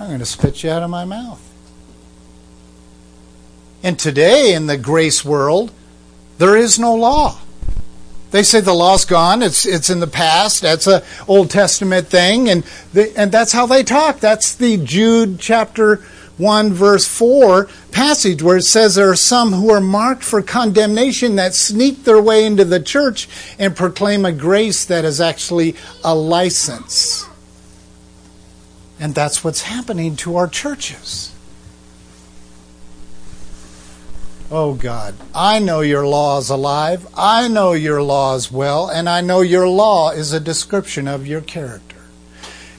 I'm 0.00 0.08
going 0.08 0.18
to 0.18 0.26
spit 0.26 0.62
you 0.64 0.70
out 0.70 0.82
of 0.82 0.90
my 0.90 1.04
mouth. 1.04 1.40
And 3.82 3.98
today 3.98 4.52
in 4.52 4.66
the 4.66 4.76
grace 4.76 5.24
world, 5.24 5.70
there 6.38 6.56
is 6.56 6.78
no 6.78 6.94
law. 6.94 7.38
They 8.30 8.42
say 8.42 8.60
the 8.60 8.74
law's 8.74 9.04
gone. 9.04 9.42
It's 9.42 9.64
it's 9.64 9.88
in 9.88 10.00
the 10.00 10.06
past. 10.06 10.60
That's 10.60 10.86
a 10.86 11.02
Old 11.26 11.50
Testament 11.50 12.08
thing, 12.08 12.48
and 12.50 12.64
they, 12.92 13.14
and 13.14 13.32
that's 13.32 13.52
how 13.52 13.66
they 13.66 13.82
talk. 13.82 14.20
That's 14.20 14.54
the 14.54 14.76
Jude 14.76 15.40
chapter 15.40 16.02
one 16.36 16.72
verse 16.72 17.06
four 17.06 17.68
passage 17.90 18.42
where 18.42 18.58
it 18.58 18.62
says 18.62 18.94
there 18.94 19.10
are 19.10 19.16
some 19.16 19.52
who 19.52 19.70
are 19.70 19.80
marked 19.80 20.22
for 20.22 20.40
condemnation 20.40 21.36
that 21.36 21.54
sneak 21.54 22.04
their 22.04 22.22
way 22.22 22.44
into 22.44 22.64
the 22.64 22.80
church 22.80 23.28
and 23.58 23.74
proclaim 23.74 24.24
a 24.24 24.32
grace 24.32 24.84
that 24.84 25.04
is 25.04 25.20
actually 25.20 25.74
a 26.04 26.14
license. 26.14 27.26
And 29.00 29.14
that's 29.14 29.42
what's 29.42 29.62
happening 29.62 30.16
to 30.16 30.36
our 30.36 30.48
churches. 30.48 31.32
Oh 34.50 34.72
God, 34.74 35.14
I 35.34 35.58
know 35.58 35.82
your 35.82 36.06
law 36.06 36.38
is 36.38 36.48
alive. 36.48 37.06
I 37.14 37.48
know 37.48 37.72
your 37.72 38.02
law 38.02 38.34
is 38.34 38.50
well, 38.50 38.88
and 38.88 39.06
I 39.06 39.20
know 39.20 39.42
your 39.42 39.68
law 39.68 40.10
is 40.10 40.32
a 40.32 40.40
description 40.40 41.06
of 41.06 41.26
your 41.26 41.42
character. 41.42 41.96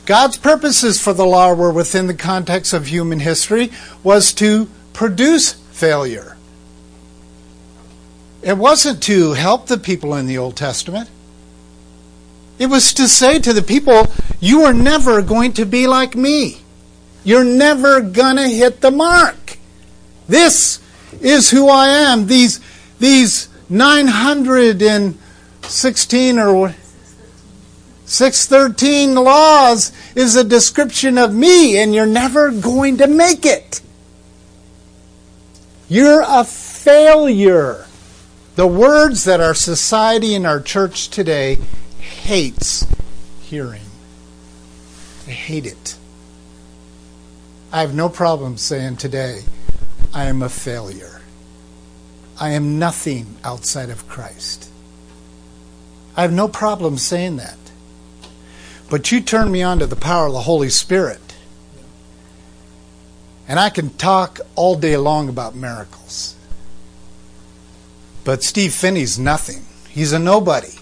God's 0.07 0.37
purposes 0.39 0.99
for 0.99 1.13
the 1.13 1.27
law 1.27 1.53
were 1.53 1.71
within 1.71 2.07
the 2.07 2.15
context 2.15 2.73
of 2.73 2.87
human 2.87 3.19
history 3.19 3.71
was 4.03 4.33
to 4.33 4.67
produce 4.93 5.53
failure. 5.71 6.35
It 8.41 8.57
wasn't 8.57 9.03
to 9.03 9.33
help 9.33 9.67
the 9.67 9.77
people 9.77 10.15
in 10.15 10.25
the 10.25 10.39
Old 10.39 10.55
Testament. 10.55 11.07
It 12.57 12.65
was 12.65 12.93
to 12.95 13.07
say 13.07 13.37
to 13.37 13.53
the 13.53 13.61
people, 13.61 14.07
you 14.39 14.63
are 14.63 14.73
never 14.73 15.21
going 15.21 15.53
to 15.53 15.65
be 15.65 15.85
like 15.85 16.15
me. 16.15 16.61
You're 17.23 17.43
never 17.43 18.01
going 18.01 18.37
to 18.37 18.47
hit 18.47 18.81
the 18.81 18.91
mark. 18.91 19.57
This 20.27 20.79
is 21.21 21.49
who 21.49 21.69
I 21.69 21.87
am. 21.87 22.27
These, 22.27 22.59
these 22.99 23.47
916 23.69 26.39
or 26.39 26.75
613 28.05 29.15
laws 29.15 29.91
is 30.15 30.35
a 30.35 30.43
description 30.43 31.17
of 31.17 31.33
me, 31.33 31.77
and 31.77 31.93
you're 31.93 32.05
never 32.05 32.51
going 32.51 32.97
to 32.97 33.07
make 33.07 33.45
it. 33.45 33.81
You're 35.87 36.23
a 36.25 36.43
failure. 36.43 37.85
The 38.55 38.67
words 38.67 39.23
that 39.25 39.39
our 39.39 39.53
society 39.53 40.35
and 40.35 40.45
our 40.45 40.59
church 40.59 41.09
today 41.09 41.57
hates 41.99 42.85
hearing. 43.41 43.81
They 45.25 45.33
hate 45.33 45.65
it. 45.65 45.95
I 47.71 47.81
have 47.81 47.93
no 47.93 48.09
problem 48.09 48.57
saying 48.57 48.97
today, 48.97 49.41
I 50.13 50.25
am 50.25 50.41
a 50.41 50.49
failure. 50.49 51.21
I 52.39 52.51
am 52.51 52.79
nothing 52.79 53.35
outside 53.43 53.89
of 53.89 54.07
Christ. 54.07 54.69
I 56.15 56.21
have 56.23 56.33
no 56.33 56.47
problem 56.47 56.97
saying 56.97 57.37
that. 57.37 57.57
But 58.89 59.11
you 59.11 59.21
turn 59.21 59.51
me 59.51 59.61
on 59.61 59.79
to 59.79 59.85
the 59.85 59.95
power 59.95 60.27
of 60.27 60.33
the 60.33 60.41
Holy 60.41 60.69
Spirit. 60.69 61.35
And 63.47 63.59
I 63.59 63.69
can 63.69 63.91
talk 63.91 64.39
all 64.55 64.75
day 64.75 64.97
long 64.97 65.29
about 65.29 65.55
miracles. 65.55 66.35
But 68.23 68.43
Steve 68.43 68.73
Phinney's 68.73 69.19
nothing. 69.19 69.65
He's 69.89 70.13
a 70.13 70.19
nobody. 70.19 70.73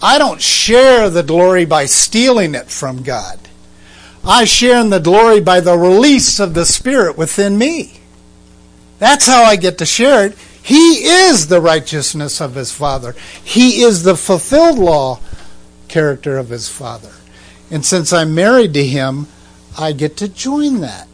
I 0.00 0.18
don't 0.18 0.42
share 0.42 1.10
the 1.10 1.22
glory 1.22 1.64
by 1.64 1.86
stealing 1.86 2.54
it 2.54 2.70
from 2.70 3.02
God. 3.02 3.38
I 4.24 4.44
share 4.44 4.80
in 4.80 4.90
the 4.90 5.00
glory 5.00 5.40
by 5.40 5.60
the 5.60 5.76
release 5.76 6.38
of 6.38 6.54
the 6.54 6.64
Spirit 6.64 7.16
within 7.18 7.58
me. 7.58 8.00
That's 8.98 9.26
how 9.26 9.42
I 9.42 9.56
get 9.56 9.78
to 9.78 9.86
share 9.86 10.26
it. 10.26 10.38
He 10.62 11.04
is 11.04 11.48
the 11.48 11.60
righteousness 11.60 12.40
of 12.40 12.54
his 12.54 12.72
Father. 12.72 13.16
He 13.42 13.82
is 13.82 14.04
the 14.04 14.16
fulfilled 14.16 14.78
law 14.78 15.18
character 15.88 16.38
of 16.38 16.50
his 16.50 16.68
Father. 16.68 17.10
And 17.70 17.84
since 17.84 18.12
I'm 18.12 18.34
married 18.34 18.74
to 18.74 18.86
him, 18.86 19.26
I 19.76 19.92
get 19.92 20.16
to 20.18 20.28
join 20.28 20.80
that. 20.82 21.08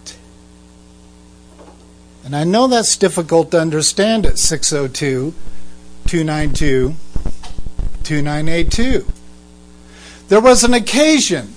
And 2.25 2.37
I 2.37 2.45
know 2.45 2.67
that's 2.67 2.97
difficult 2.99 3.53
to 3.53 3.61
understand 3.61 4.27
at 4.27 4.39
602 4.39 5.33
292 6.07 6.95
2982. 8.03 9.07
There 10.29 10.41
was 10.41 10.63
an 10.63 10.75
occasion 10.75 11.55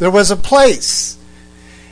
there 0.00 0.10
was 0.10 0.30
a 0.32 0.36
place. 0.36 1.18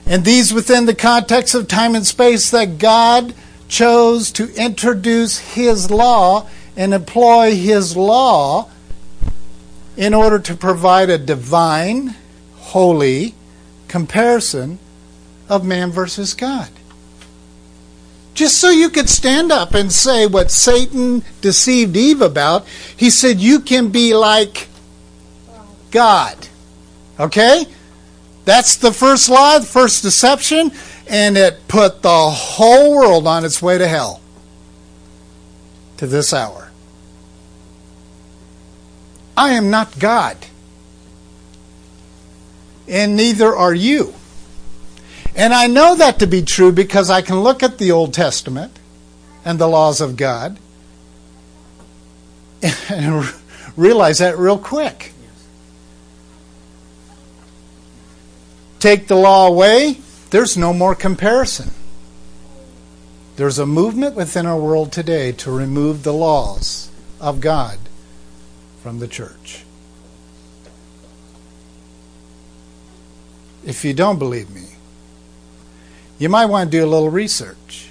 And 0.06 0.24
these 0.24 0.52
within 0.52 0.86
the 0.86 0.94
context 0.94 1.54
of 1.54 1.68
time 1.68 1.94
and 1.94 2.06
space 2.06 2.50
that 2.50 2.78
God 2.78 3.34
chose 3.68 4.32
to 4.32 4.52
introduce 4.54 5.38
His 5.38 5.90
law 5.90 6.48
and 6.74 6.94
employ 6.94 7.54
His 7.54 7.96
law 7.96 8.70
in 9.96 10.14
order 10.14 10.38
to 10.38 10.54
provide 10.54 11.10
a 11.10 11.18
divine, 11.18 12.16
holy 12.56 13.34
comparison 13.88 14.78
of 15.48 15.66
man 15.66 15.90
versus 15.90 16.32
God. 16.32 16.70
Just 18.32 18.58
so 18.58 18.70
you 18.70 18.88
could 18.88 19.10
stand 19.10 19.52
up 19.52 19.74
and 19.74 19.92
say 19.92 20.26
what 20.26 20.50
Satan 20.50 21.24
deceived 21.42 21.96
Eve 21.96 22.22
about, 22.22 22.66
he 22.96 23.10
said, 23.10 23.38
You 23.38 23.60
can 23.60 23.90
be 23.90 24.14
like 24.14 24.68
God. 25.90 26.36
Okay? 27.20 27.66
That's 28.48 28.76
the 28.76 28.94
first 28.94 29.28
lie, 29.28 29.58
the 29.58 29.66
first 29.66 30.02
deception, 30.02 30.72
and 31.06 31.36
it 31.36 31.68
put 31.68 32.00
the 32.00 32.30
whole 32.30 32.96
world 32.96 33.26
on 33.26 33.44
its 33.44 33.60
way 33.60 33.76
to 33.76 33.86
hell 33.86 34.22
to 35.98 36.06
this 36.06 36.32
hour. 36.32 36.70
I 39.36 39.50
am 39.50 39.68
not 39.68 39.98
God, 39.98 40.38
and 42.88 43.14
neither 43.14 43.54
are 43.54 43.74
you. 43.74 44.14
And 45.36 45.52
I 45.52 45.66
know 45.66 45.94
that 45.96 46.18
to 46.20 46.26
be 46.26 46.40
true 46.40 46.72
because 46.72 47.10
I 47.10 47.20
can 47.20 47.40
look 47.40 47.62
at 47.62 47.76
the 47.76 47.92
Old 47.92 48.14
Testament 48.14 48.78
and 49.44 49.58
the 49.58 49.68
laws 49.68 50.00
of 50.00 50.16
God 50.16 50.58
and 52.88 53.30
realize 53.76 54.20
that 54.20 54.38
real 54.38 54.56
quick. 54.56 55.12
Take 58.78 59.08
the 59.08 59.16
law 59.16 59.48
away, 59.48 59.98
there's 60.30 60.56
no 60.56 60.72
more 60.72 60.94
comparison. 60.94 61.70
There's 63.36 63.58
a 63.58 63.66
movement 63.66 64.16
within 64.16 64.46
our 64.46 64.58
world 64.58 64.92
today 64.92 65.32
to 65.32 65.50
remove 65.50 66.02
the 66.02 66.12
laws 66.12 66.90
of 67.20 67.40
God 67.40 67.78
from 68.82 68.98
the 68.98 69.08
church. 69.08 69.64
If 73.64 73.84
you 73.84 73.94
don't 73.94 74.18
believe 74.18 74.50
me, 74.50 74.66
you 76.18 76.28
might 76.28 76.46
want 76.46 76.70
to 76.70 76.76
do 76.78 76.84
a 76.84 76.86
little 76.86 77.10
research. 77.10 77.90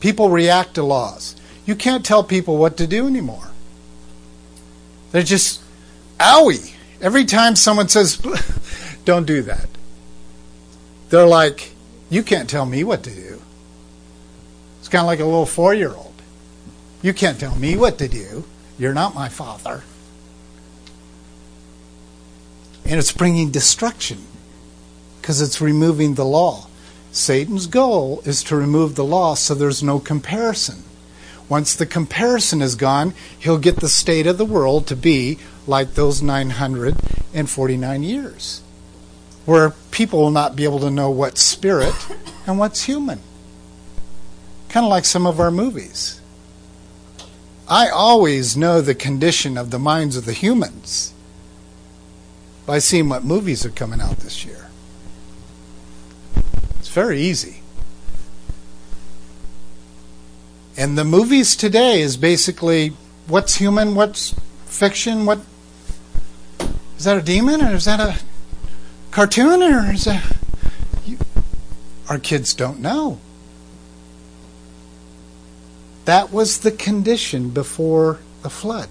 People 0.00 0.30
react 0.30 0.74
to 0.74 0.82
laws. 0.82 1.36
You 1.64 1.74
can't 1.76 2.04
tell 2.04 2.24
people 2.24 2.56
what 2.56 2.76
to 2.76 2.86
do 2.86 3.06
anymore. 3.06 3.50
They're 5.12 5.22
just, 5.22 5.60
owie. 6.18 6.74
Every 7.00 7.24
time 7.24 7.56
someone 7.56 7.88
says, 7.88 8.20
don't 9.04 9.26
do 9.26 9.42
that. 9.42 9.68
They're 11.10 11.26
like, 11.26 11.72
you 12.10 12.22
can't 12.22 12.48
tell 12.48 12.66
me 12.66 12.84
what 12.84 13.02
to 13.04 13.10
do. 13.10 13.42
It's 14.80 14.88
kind 14.88 15.02
of 15.02 15.06
like 15.06 15.20
a 15.20 15.24
little 15.24 15.46
four 15.46 15.74
year 15.74 15.92
old. 15.94 16.14
You 17.02 17.12
can't 17.12 17.38
tell 17.38 17.56
me 17.56 17.76
what 17.76 17.98
to 17.98 18.08
do. 18.08 18.44
You're 18.78 18.94
not 18.94 19.14
my 19.14 19.28
father. 19.28 19.82
And 22.84 22.98
it's 22.98 23.12
bringing 23.12 23.50
destruction 23.50 24.18
because 25.20 25.40
it's 25.40 25.60
removing 25.60 26.14
the 26.14 26.24
law. 26.24 26.66
Satan's 27.12 27.66
goal 27.66 28.22
is 28.24 28.42
to 28.44 28.56
remove 28.56 28.94
the 28.94 29.04
law 29.04 29.34
so 29.34 29.54
there's 29.54 29.82
no 29.82 29.98
comparison. 29.98 30.82
Once 31.48 31.74
the 31.74 31.86
comparison 31.86 32.62
is 32.62 32.74
gone, 32.74 33.14
he'll 33.38 33.58
get 33.58 33.76
the 33.76 33.88
state 33.88 34.26
of 34.26 34.38
the 34.38 34.44
world 34.44 34.86
to 34.86 34.96
be 34.96 35.38
like 35.66 35.94
those 35.94 36.22
949 36.22 38.02
years, 38.02 38.62
where 39.44 39.70
people 39.90 40.20
will 40.20 40.30
not 40.30 40.56
be 40.56 40.64
able 40.64 40.80
to 40.80 40.90
know 40.90 41.10
what's 41.10 41.42
spirit 41.42 41.94
and 42.46 42.58
what's 42.58 42.84
human. 42.84 43.20
Kind 44.68 44.86
of 44.86 44.90
like 44.90 45.04
some 45.04 45.26
of 45.26 45.40
our 45.40 45.50
movies. 45.50 46.20
I 47.68 47.88
always 47.88 48.56
know 48.56 48.80
the 48.80 48.94
condition 48.94 49.56
of 49.56 49.70
the 49.70 49.78
minds 49.78 50.16
of 50.16 50.24
the 50.24 50.32
humans 50.32 51.14
by 52.66 52.78
seeing 52.78 53.08
what 53.08 53.24
movies 53.24 53.64
are 53.64 53.70
coming 53.70 54.00
out 54.00 54.18
this 54.18 54.44
year. 54.44 54.68
It's 56.78 56.88
very 56.88 57.20
easy. 57.20 57.62
And 60.76 60.96
the 60.96 61.04
movies 61.04 61.54
today 61.54 62.00
is 62.00 62.16
basically 62.16 62.96
what's 63.26 63.56
human, 63.56 63.94
what's 63.94 64.34
fiction, 64.66 65.26
what 65.26 65.40
is 66.96 67.04
that 67.04 67.18
a 67.18 67.22
demon 67.22 67.62
or 67.62 67.74
is 67.74 67.84
that 67.84 68.00
a 68.00 68.18
cartoon 69.12 69.62
or 69.62 69.92
is 69.92 70.04
that 70.04 70.36
you, 71.06 71.18
our 72.08 72.18
kids 72.18 72.54
don't 72.54 72.80
know. 72.80 73.20
That 76.06 76.32
was 76.32 76.58
the 76.58 76.72
condition 76.72 77.50
before 77.50 78.18
the 78.42 78.50
flood. 78.50 78.88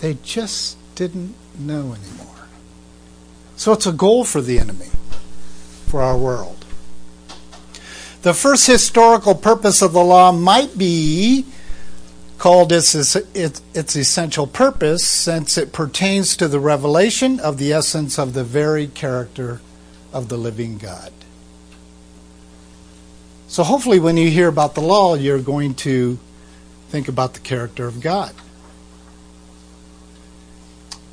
They 0.00 0.18
just 0.22 0.76
didn't 0.94 1.34
know 1.58 1.94
anymore. 1.94 2.48
So 3.56 3.72
it's 3.72 3.86
a 3.86 3.92
goal 3.92 4.24
for 4.24 4.42
the 4.42 4.58
enemy, 4.58 4.90
for 5.86 6.02
our 6.02 6.18
world. 6.18 6.66
The 8.22 8.34
first 8.34 8.66
historical 8.66 9.34
purpose 9.34 9.80
of 9.80 9.92
the 9.92 10.02
law 10.02 10.32
might 10.32 10.76
be 10.76 11.46
called 12.44 12.72
its, 12.72 12.94
its, 12.94 13.62
its, 13.72 13.96
essential 13.96 14.46
purpose 14.46 15.02
since 15.02 15.56
it 15.56 15.72
pertains 15.72 16.36
to 16.36 16.46
the 16.46 16.60
revelation 16.60 17.40
of 17.40 17.56
the 17.56 17.72
essence 17.72 18.18
of 18.18 18.34
the 18.34 18.44
very 18.44 18.86
character 18.86 19.62
of 20.12 20.28
the 20.28 20.36
living 20.36 20.76
God. 20.76 21.10
So, 23.48 23.62
hopefully, 23.62 23.98
when 23.98 24.18
you 24.18 24.28
hear 24.28 24.48
about 24.48 24.74
the 24.74 24.82
law, 24.82 25.14
you're 25.14 25.40
going 25.40 25.72
to 25.86 26.18
think 26.90 27.08
about 27.08 27.32
the 27.32 27.40
character 27.40 27.86
of 27.86 28.02
God. 28.02 28.34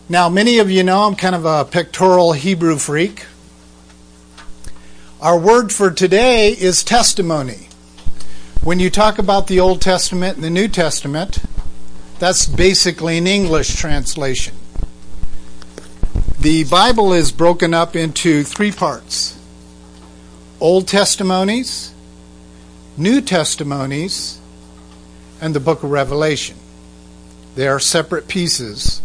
Now, 0.09 0.27
many 0.27 0.59
of 0.59 0.69
you 0.69 0.83
know 0.83 1.03
I'm 1.03 1.15
kind 1.15 1.33
of 1.33 1.45
a 1.45 1.63
pictorial 1.63 2.33
Hebrew 2.33 2.75
freak. 2.75 3.25
Our 5.21 5.39
word 5.39 5.71
for 5.71 5.91
today 5.91 6.49
is 6.49 6.83
testimony. 6.83 7.69
When 8.63 8.79
you 8.79 8.91
talk 8.91 9.17
about 9.17 9.47
the 9.47 9.59
Old 9.59 9.81
Testament 9.81 10.35
and 10.35 10.43
the 10.43 10.51
New 10.51 10.67
Testament, 10.67 11.39
that's 12.19 12.45
basically 12.45 13.17
an 13.17 13.25
English 13.25 13.75
translation. 13.75 14.53
The 16.39 16.65
Bible 16.65 17.11
is 17.11 17.31
broken 17.31 17.73
up 17.73 17.95
into 17.95 18.43
three 18.43 18.71
parts 18.71 19.35
Old 20.59 20.87
Testimonies, 20.87 21.91
New 22.97 23.19
Testimonies, 23.21 24.39
and 25.41 25.55
the 25.55 25.59
book 25.59 25.81
of 25.81 25.89
Revelation. 25.89 26.57
They 27.55 27.67
are 27.67 27.79
separate 27.79 28.27
pieces, 28.27 29.01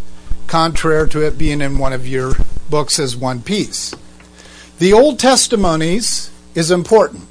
contrary 0.48 1.08
to 1.08 1.26
it 1.26 1.38
being 1.38 1.62
in 1.62 1.78
one 1.78 1.94
of 1.94 2.06
your 2.06 2.34
books 2.68 2.98
as 2.98 3.16
one 3.16 3.40
piece. 3.40 3.94
The 4.80 4.92
Old 4.92 5.18
Testimonies 5.18 6.30
is 6.54 6.70
important. 6.70 7.25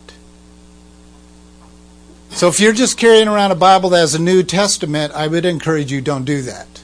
So 2.35 2.49
if 2.49 2.59
you're 2.59 2.73
just 2.73 2.97
carrying 2.97 3.29
around 3.29 3.51
a 3.51 3.55
Bible 3.55 3.91
that 3.91 3.99
has 3.99 4.13
a 4.13 4.21
New 4.21 4.43
Testament, 4.43 5.13
I 5.13 5.25
would 5.25 5.45
encourage 5.45 5.89
you 5.89 6.01
don't 6.01 6.25
do 6.25 6.41
that. 6.41 6.83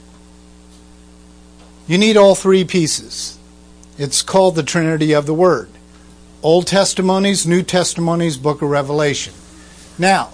You 1.87 1.97
need 1.97 2.15
all 2.15 2.35
three 2.35 2.63
pieces. 2.63 3.37
It's 3.97 4.21
called 4.21 4.55
the 4.55 4.63
Trinity 4.63 5.11
of 5.11 5.25
the 5.25 5.33
Word. 5.33 5.69
Old 6.41 6.67
Testimonies, 6.67 7.45
New 7.45 7.63
Testimonies, 7.63 8.37
Book 8.37 8.61
of 8.61 8.69
Revelation. 8.69 9.33
Now, 9.97 10.29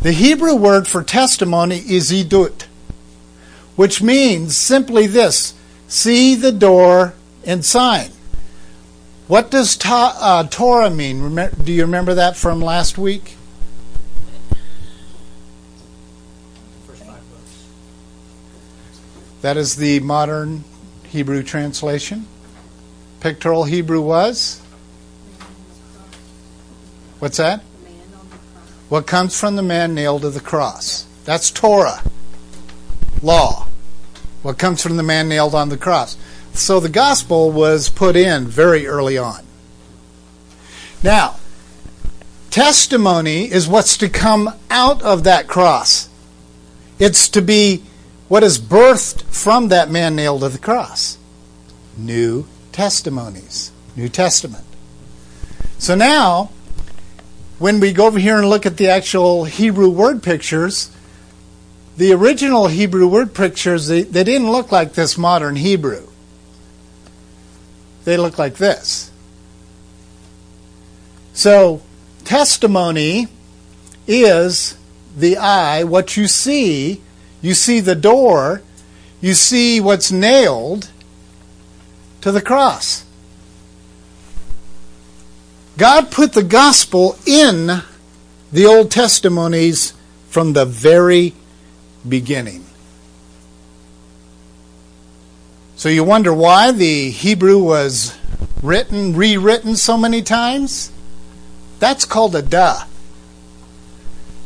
the 0.00 0.12
Hebrew 0.12 0.56
word 0.56 0.88
for 0.88 1.04
testimony 1.04 1.76
is 1.76 2.10
idut, 2.10 2.66
which 3.76 4.00
means 4.00 4.56
simply 4.56 5.06
this 5.06 5.52
see 5.86 6.34
the 6.34 6.50
door 6.50 7.12
and 7.44 7.62
sign. 7.62 8.10
What 9.28 9.50
does 9.50 9.76
ta- 9.76 10.16
uh, 10.18 10.48
Torah 10.48 10.88
mean? 10.88 11.36
Do 11.62 11.72
you 11.72 11.82
remember 11.82 12.14
that 12.14 12.38
from 12.38 12.62
last 12.62 12.96
week? 12.96 13.36
That 19.42 19.56
is 19.56 19.76
the 19.76 20.00
modern 20.00 20.64
Hebrew 21.08 21.42
translation. 21.42 22.26
Pictorial 23.20 23.64
Hebrew 23.64 24.00
was? 24.00 24.60
What's 27.18 27.36
that? 27.36 27.60
What 28.88 29.06
comes 29.06 29.38
from 29.38 29.56
the 29.56 29.62
man 29.62 29.94
nailed 29.94 30.22
to 30.22 30.30
the 30.30 30.40
cross. 30.40 31.06
That's 31.24 31.50
Torah. 31.50 32.02
Law. 33.20 33.66
What 34.42 34.58
comes 34.58 34.82
from 34.82 34.96
the 34.96 35.02
man 35.02 35.28
nailed 35.28 35.54
on 35.54 35.68
the 35.70 35.76
cross. 35.76 36.16
So 36.52 36.78
the 36.78 36.88
gospel 36.88 37.50
was 37.50 37.88
put 37.88 38.14
in 38.14 38.46
very 38.46 38.86
early 38.86 39.18
on. 39.18 39.44
Now, 41.02 41.36
testimony 42.50 43.50
is 43.50 43.66
what's 43.66 43.96
to 43.98 44.08
come 44.08 44.54
out 44.70 45.02
of 45.02 45.24
that 45.24 45.48
cross. 45.48 46.08
It's 47.00 47.28
to 47.30 47.42
be 47.42 47.82
what 48.32 48.42
is 48.42 48.58
birthed 48.58 49.22
from 49.24 49.68
that 49.68 49.90
man 49.90 50.16
nailed 50.16 50.40
to 50.40 50.48
the 50.48 50.56
cross. 50.56 51.18
New 51.98 52.46
testimonies. 52.72 53.72
New 53.94 54.08
Testament. 54.08 54.64
So 55.76 55.94
now, 55.94 56.50
when 57.58 57.78
we 57.78 57.92
go 57.92 58.06
over 58.06 58.18
here 58.18 58.38
and 58.38 58.48
look 58.48 58.64
at 58.64 58.78
the 58.78 58.88
actual 58.88 59.44
Hebrew 59.44 59.90
word 59.90 60.22
pictures, 60.22 60.90
the 61.98 62.14
original 62.14 62.68
Hebrew 62.68 63.06
word 63.06 63.34
pictures, 63.34 63.88
they, 63.88 64.00
they 64.00 64.24
didn't 64.24 64.50
look 64.50 64.72
like 64.72 64.94
this 64.94 65.18
modern 65.18 65.56
Hebrew 65.56 66.06
they 68.04 68.16
look 68.16 68.38
like 68.38 68.54
this. 68.54 69.10
So, 71.34 71.82
testimony 72.24 73.28
is 74.06 74.78
the 75.14 75.36
eye, 75.36 75.84
what 75.84 76.16
you 76.16 76.26
see. 76.28 77.02
You 77.42 77.54
see 77.54 77.80
the 77.80 77.96
door, 77.96 78.62
you 79.20 79.34
see 79.34 79.80
what's 79.80 80.10
nailed 80.10 80.90
to 82.22 82.32
the 82.32 82.40
cross. 82.40 83.04
God 85.76 86.10
put 86.10 86.32
the 86.32 86.42
gospel 86.42 87.18
in 87.26 87.82
the 88.52 88.66
Old 88.66 88.90
Testimonies 88.90 89.94
from 90.28 90.52
the 90.52 90.64
very 90.64 91.34
beginning. 92.08 92.64
So 95.74 95.88
you 95.88 96.04
wonder 96.04 96.32
why 96.32 96.70
the 96.70 97.10
Hebrew 97.10 97.58
was 97.58 98.16
written, 98.62 99.16
rewritten 99.16 99.74
so 99.74 99.96
many 99.96 100.22
times? 100.22 100.92
That's 101.80 102.04
called 102.04 102.36
a 102.36 102.42
duh. 102.42 102.84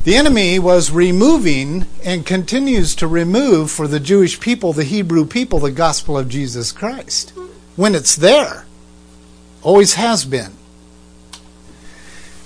The 0.06 0.14
enemy 0.14 0.60
was 0.60 0.92
removing 0.92 1.84
and 2.04 2.24
continues 2.24 2.94
to 2.94 3.08
remove 3.08 3.72
for 3.72 3.88
the 3.88 3.98
Jewish 3.98 4.38
people, 4.38 4.72
the 4.72 4.84
Hebrew 4.84 5.26
people, 5.26 5.58
the 5.58 5.72
gospel 5.72 6.16
of 6.16 6.28
Jesus 6.28 6.70
Christ. 6.70 7.32
When 7.74 7.92
it's 7.96 8.14
there. 8.14 8.66
Always 9.62 9.94
has 9.94 10.24
been. 10.24 10.52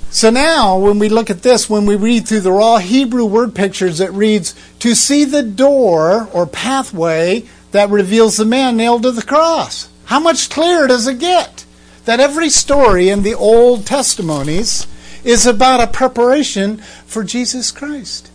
So 0.08 0.30
now, 0.30 0.78
when 0.78 0.98
we 0.98 1.10
look 1.10 1.28
at 1.28 1.42
this, 1.42 1.68
when 1.68 1.84
we 1.84 1.96
read 1.96 2.26
through 2.26 2.40
the 2.40 2.50
raw 2.50 2.78
Hebrew 2.78 3.26
word 3.26 3.54
pictures, 3.54 4.00
it 4.00 4.12
reads, 4.12 4.54
to 4.78 4.94
see 4.94 5.26
the 5.26 5.42
door 5.42 6.30
or 6.32 6.46
pathway 6.46 7.44
that 7.72 7.90
reveals 7.90 8.38
the 8.38 8.46
man 8.46 8.78
nailed 8.78 9.02
to 9.02 9.10
the 9.10 9.20
cross. 9.20 9.90
How 10.06 10.18
much 10.18 10.48
clearer 10.48 10.86
does 10.86 11.06
it 11.06 11.18
get? 11.18 11.66
That 12.06 12.20
every 12.20 12.48
story 12.48 13.10
in 13.10 13.22
the 13.22 13.34
Old 13.34 13.84
Testimonies 13.84 14.86
is 15.24 15.46
about 15.46 15.80
a 15.80 15.86
preparation 15.86 16.78
for 17.06 17.24
Jesus 17.24 17.70
Christ. 17.70 18.30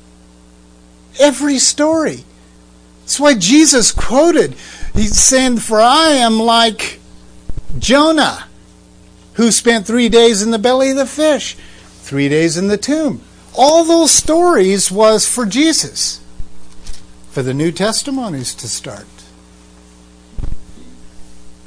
Every 1.19 1.59
story. 1.59 2.23
That's 3.01 3.19
why 3.19 3.35
Jesus 3.35 3.91
quoted, 3.91 4.55
he's 4.93 5.19
saying, 5.19 5.57
For 5.57 5.79
I 5.79 6.09
am 6.11 6.39
like 6.39 6.99
Jonah, 7.77 8.47
who 9.33 9.51
spent 9.51 9.85
three 9.85 10.09
days 10.09 10.41
in 10.41 10.51
the 10.51 10.59
belly 10.59 10.91
of 10.91 10.97
the 10.97 11.05
fish, 11.05 11.55
three 11.99 12.29
days 12.29 12.57
in 12.57 12.67
the 12.67 12.77
tomb. 12.77 13.21
All 13.53 13.83
those 13.83 14.11
stories 14.11 14.91
was 14.91 15.27
for 15.27 15.45
Jesus 15.45 16.19
for 17.35 17.43
the 17.43 17.53
new 17.53 17.69
testimonies 17.69 18.55
to 18.55 18.65
start. 18.65 19.05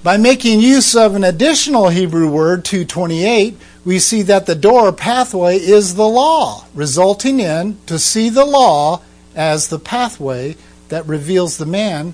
By 0.02 0.16
making 0.16 0.62
use 0.62 0.96
of 0.96 1.14
an 1.14 1.24
additional 1.24 1.90
Hebrew 1.90 2.26
word, 2.26 2.64
228, 2.64 3.54
we 3.88 3.98
see 3.98 4.20
that 4.20 4.44
the 4.44 4.55
door 4.55 4.92
pathway 4.92 5.57
is 5.57 5.94
the 5.94 6.07
law, 6.07 6.66
resulting 6.74 7.40
in 7.40 7.79
to 7.87 7.98
see 7.98 8.29
the 8.29 8.44
law 8.44 9.01
as 9.35 9.68
the 9.68 9.79
pathway 9.79 10.55
that 10.90 11.07
reveals 11.07 11.57
the 11.57 11.64
man 11.64 12.12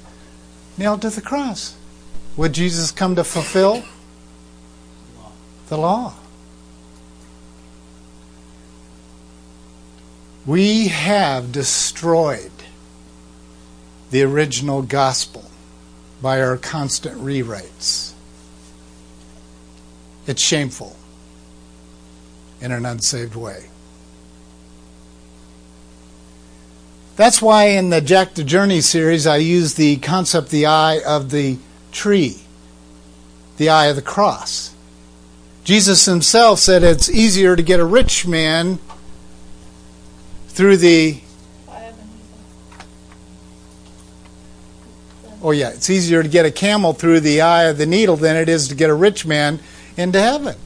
nailed 0.78 1.02
to 1.02 1.10
the 1.10 1.20
cross. 1.20 1.74
Would 2.36 2.52
Jesus 2.52 2.92
come 2.92 3.16
to 3.16 3.24
fulfill? 3.24 3.82
The 5.66 5.76
law. 5.76 6.14
We 10.46 10.86
have 10.86 11.50
destroyed 11.50 12.52
the 14.12 14.22
original 14.22 14.82
gospel 14.82 15.50
by 16.22 16.40
our 16.40 16.56
constant 16.56 17.20
rewrites. 17.20 18.12
It's 20.28 20.40
shameful 20.40 20.94
in 22.64 22.72
an 22.72 22.86
unsaved 22.86 23.36
way. 23.36 23.66
That's 27.14 27.42
why 27.42 27.66
in 27.66 27.90
the 27.90 28.00
Jack 28.00 28.34
the 28.34 28.42
Journey 28.42 28.80
series, 28.80 29.26
I 29.26 29.36
use 29.36 29.74
the 29.74 29.98
concept, 29.98 30.48
the 30.48 30.64
eye 30.64 31.00
of 31.06 31.30
the 31.30 31.58
tree, 31.92 32.40
the 33.58 33.68
eye 33.68 33.86
of 33.86 33.96
the 33.96 34.02
cross. 34.02 34.74
Jesus 35.62 36.06
himself 36.06 36.58
said 36.58 36.82
it's 36.82 37.10
easier 37.10 37.54
to 37.54 37.62
get 37.62 37.80
a 37.80 37.84
rich 37.84 38.26
man 38.26 38.78
through 40.48 40.78
the. 40.78 41.20
Oh, 45.42 45.50
yeah, 45.50 45.68
it's 45.68 45.90
easier 45.90 46.22
to 46.22 46.28
get 46.30 46.46
a 46.46 46.50
camel 46.50 46.94
through 46.94 47.20
the 47.20 47.42
eye 47.42 47.64
of 47.64 47.76
the 47.76 47.84
needle 47.84 48.16
than 48.16 48.36
it 48.36 48.48
is 48.48 48.68
to 48.68 48.74
get 48.74 48.88
a 48.88 48.94
rich 48.94 49.26
man 49.26 49.60
into 49.98 50.18
heaven. 50.18 50.56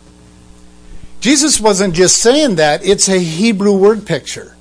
Jesus 1.21 1.61
wasn't 1.61 1.95
just 1.95 2.19
saying 2.19 2.57
that, 2.57 2.85
it's 2.85 3.09
a 3.09 3.19
Hebrew 3.19 3.77
word 3.77 4.07
picture. 4.07 4.55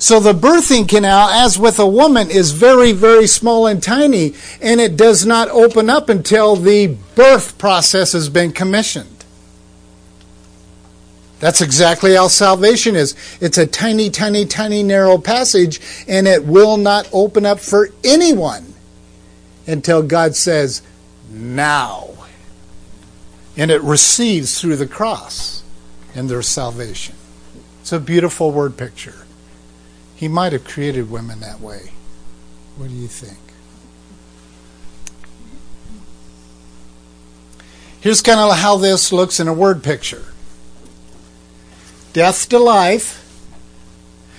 So 0.00 0.20
the 0.20 0.32
birthing 0.32 0.88
canal, 0.88 1.28
as 1.28 1.58
with 1.58 1.80
a 1.80 1.86
woman, 1.86 2.30
is 2.30 2.52
very, 2.52 2.92
very 2.92 3.26
small 3.26 3.66
and 3.66 3.82
tiny, 3.82 4.34
and 4.60 4.80
it 4.80 4.96
does 4.96 5.26
not 5.26 5.48
open 5.48 5.90
up 5.90 6.08
until 6.08 6.54
the 6.54 6.96
birth 7.16 7.58
process 7.58 8.12
has 8.12 8.28
been 8.28 8.52
commissioned. 8.52 9.24
That's 11.40 11.60
exactly 11.60 12.14
how 12.14 12.28
salvation 12.28 12.94
is. 12.94 13.14
It's 13.40 13.58
a 13.58 13.66
tiny, 13.66 14.10
tiny, 14.10 14.46
tiny, 14.46 14.84
narrow 14.84 15.18
passage, 15.18 15.80
and 16.06 16.28
it 16.28 16.44
will 16.44 16.76
not 16.76 17.08
open 17.12 17.44
up 17.44 17.58
for 17.58 17.90
anyone 18.04 18.74
until 19.66 20.02
God 20.02 20.36
says, 20.36 20.82
now. 21.30 22.17
And 23.58 23.70
it 23.70 23.82
receives 23.82 24.58
through 24.58 24.76
the 24.76 24.86
cross 24.86 25.62
and 26.14 26.30
their 26.30 26.40
salvation. 26.40 27.16
It's 27.82 27.92
a 27.92 28.00
beautiful 28.00 28.52
word 28.52 28.78
picture. 28.78 29.26
He 30.14 30.28
might 30.28 30.52
have 30.52 30.64
created 30.64 31.10
women 31.10 31.40
that 31.40 31.60
way. 31.60 31.90
What 32.76 32.88
do 32.88 32.94
you 32.94 33.08
think? 33.08 33.38
Here's 38.00 38.22
kind 38.22 38.38
of 38.38 38.56
how 38.56 38.76
this 38.76 39.12
looks 39.12 39.40
in 39.40 39.48
a 39.48 39.52
word 39.52 39.82
picture 39.82 40.24
death 42.12 42.48
to 42.48 42.58
life. 42.58 43.24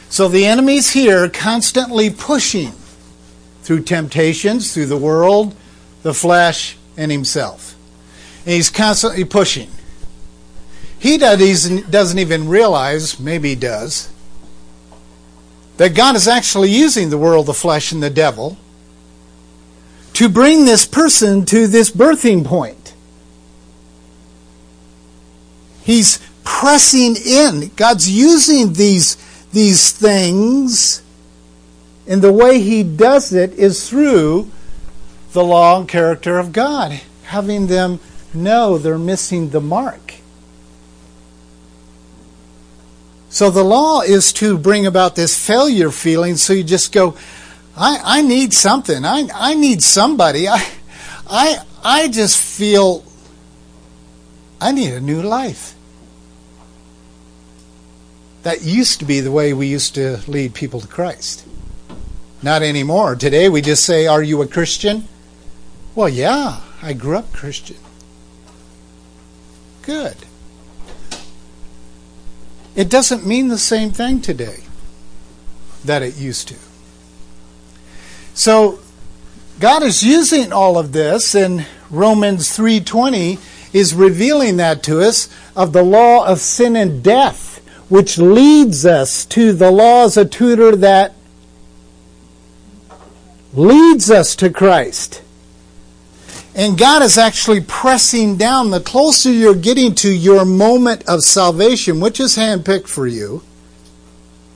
So 0.10 0.27
the 0.27 0.45
enemy's 0.45 0.91
here 0.91 1.29
constantly 1.29 2.10
pushing 2.10 2.73
through 3.62 3.84
temptations, 3.84 4.73
through 4.73 4.88
the 4.88 4.97
world, 4.97 5.55
the 6.01 6.13
flesh, 6.13 6.77
and 6.97 7.12
himself. 7.12 7.68
And 8.45 8.56
he's 8.56 8.69
constantly 8.69 9.25
pushing. 9.25 9.69
He 10.97 11.17
doesn't 11.17 12.19
even 12.19 12.49
realize, 12.49 13.19
maybe 13.19 13.49
he 13.49 13.56
does, 13.56 14.10
that 15.78 15.95
God 15.95 16.15
is 16.15 16.28
actually 16.28 16.71
using 16.71 17.10
the 17.10 17.17
world, 17.17 17.45
the 17.45 17.54
flesh, 17.54 17.91
and 17.91 18.04
the 18.04 18.10
devil 18.10 18.58
to 20.13 20.28
bring 20.28 20.65
this 20.65 20.86
person 20.86 21.45
to 21.45 21.67
this 21.67 21.89
birthing 21.89 22.43
point. 22.45 22.93
He's 25.84 26.19
pressing 26.43 27.15
in. 27.15 27.71
God's 27.78 28.10
using 28.12 28.73
these, 28.73 29.15
these 29.54 29.91
things, 29.91 31.02
and 32.06 32.21
the 32.21 32.34
way 32.34 32.60
He 32.60 32.84
does 32.84 33.32
it 33.32 33.54
is 33.54 33.89
through 33.89 34.52
the 35.32 35.43
law 35.43 35.80
and 35.80 35.88
character 35.88 36.38
of 36.39 36.52
God, 36.52 36.99
having 37.23 37.67
them 37.67 38.02
know 38.34 38.78
they're 38.78 38.98
missing 38.98 39.50
the 39.50 39.62
mark. 39.62 40.15
So 43.30 43.52
the 43.52 43.63
law 43.63 44.02
is 44.02 44.34
to 44.34 44.58
bring 44.58 44.86
about 44.86 45.15
this 45.15 45.46
failure 45.46 45.92
feeling 45.92 46.36
so 46.36 46.54
you 46.54 46.63
just 46.63 46.92
go, 46.92 47.15
I, 47.78 48.00
I 48.04 48.22
need 48.22 48.54
something. 48.54 49.06
I, 49.06 49.30
I 49.34 49.54
need 49.54 49.84
somebody. 49.84 50.48
I, 50.48 50.65
I, 51.30 51.63
I 51.84 52.08
just 52.08 52.38
feel 52.38 53.04
I 54.60 54.72
need 54.72 54.94
a 54.94 55.00
new 55.00 55.22
life. 55.22 55.76
That 58.44 58.63
used 58.63 59.00
to 59.00 59.06
be 59.06 59.20
the 59.20 59.32
way 59.32 59.54
we 59.54 59.68
used 59.68 59.96
to 59.96 60.20
lead 60.28 60.54
people 60.54 60.82
to 60.82 60.88
Christ. 60.88 61.46
Not 62.42 62.62
anymore. 62.63 63.15
Today 63.15 63.48
we 63.50 63.62
just 63.62 63.86
say, 63.86 64.08
Are 64.08 64.24
you 64.24 64.42
a 64.42 64.48
Christian? 64.48 65.08
Well, 65.94 66.10
yeah, 66.10 66.62
I 66.82 66.94
grew 66.94 67.18
up 67.18 67.32
Christian. 67.34 67.78
Good. 69.89 70.17
It 72.75 72.89
doesn't 72.89 73.25
mean 73.25 73.47
the 73.47 73.58
same 73.58 73.89
thing 73.89 74.21
today 74.21 74.60
that 75.84 76.04
it 76.04 76.15
used 76.15 76.47
to. 76.49 76.56
So 78.36 78.82
God 79.60 79.82
is 79.82 80.04
using 80.04 80.54
all 80.54 80.78
of 80.78 80.91
this 80.91 81.34
and 81.34 81.65
Romans 81.89 82.49
3:20 82.56 83.39
is 83.73 83.95
revealing 83.95 84.58
that 84.58 84.84
to 84.84 85.02
us 85.02 85.28
of 85.56 85.73
the 85.73 85.82
law 85.82 86.23
of 86.23 86.39
sin 86.39 86.75
and 86.75 87.02
death 87.02 87.60
which 87.88 88.19
leads 88.19 88.86
us 88.86 89.25
to 89.25 89.54
the 89.54 89.71
law 89.71 90.06
as 90.06 90.17
a 90.17 90.23
tutor 90.23 90.75
that 90.75 91.15
leads 93.56 94.12
us 94.12 94.36
to 94.36 94.52
Christ. 94.52 95.21
And 96.56 96.78
God 96.78 97.04
is 97.04 97.18
actually 97.18 97.62
pressing 97.62 98.38
down. 98.38 98.72
The 98.72 98.80
closer 98.80 99.32
you're 99.32 99.56
getting 99.56 99.96
to 99.96 100.10
your 100.10 100.46
moment 100.46 101.08
of 101.08 101.22
salvation, 101.22 102.00
which 102.00 102.20
is 102.20 102.38
handpicked 102.38 102.88
for 102.88 103.08
you, 103.08 103.44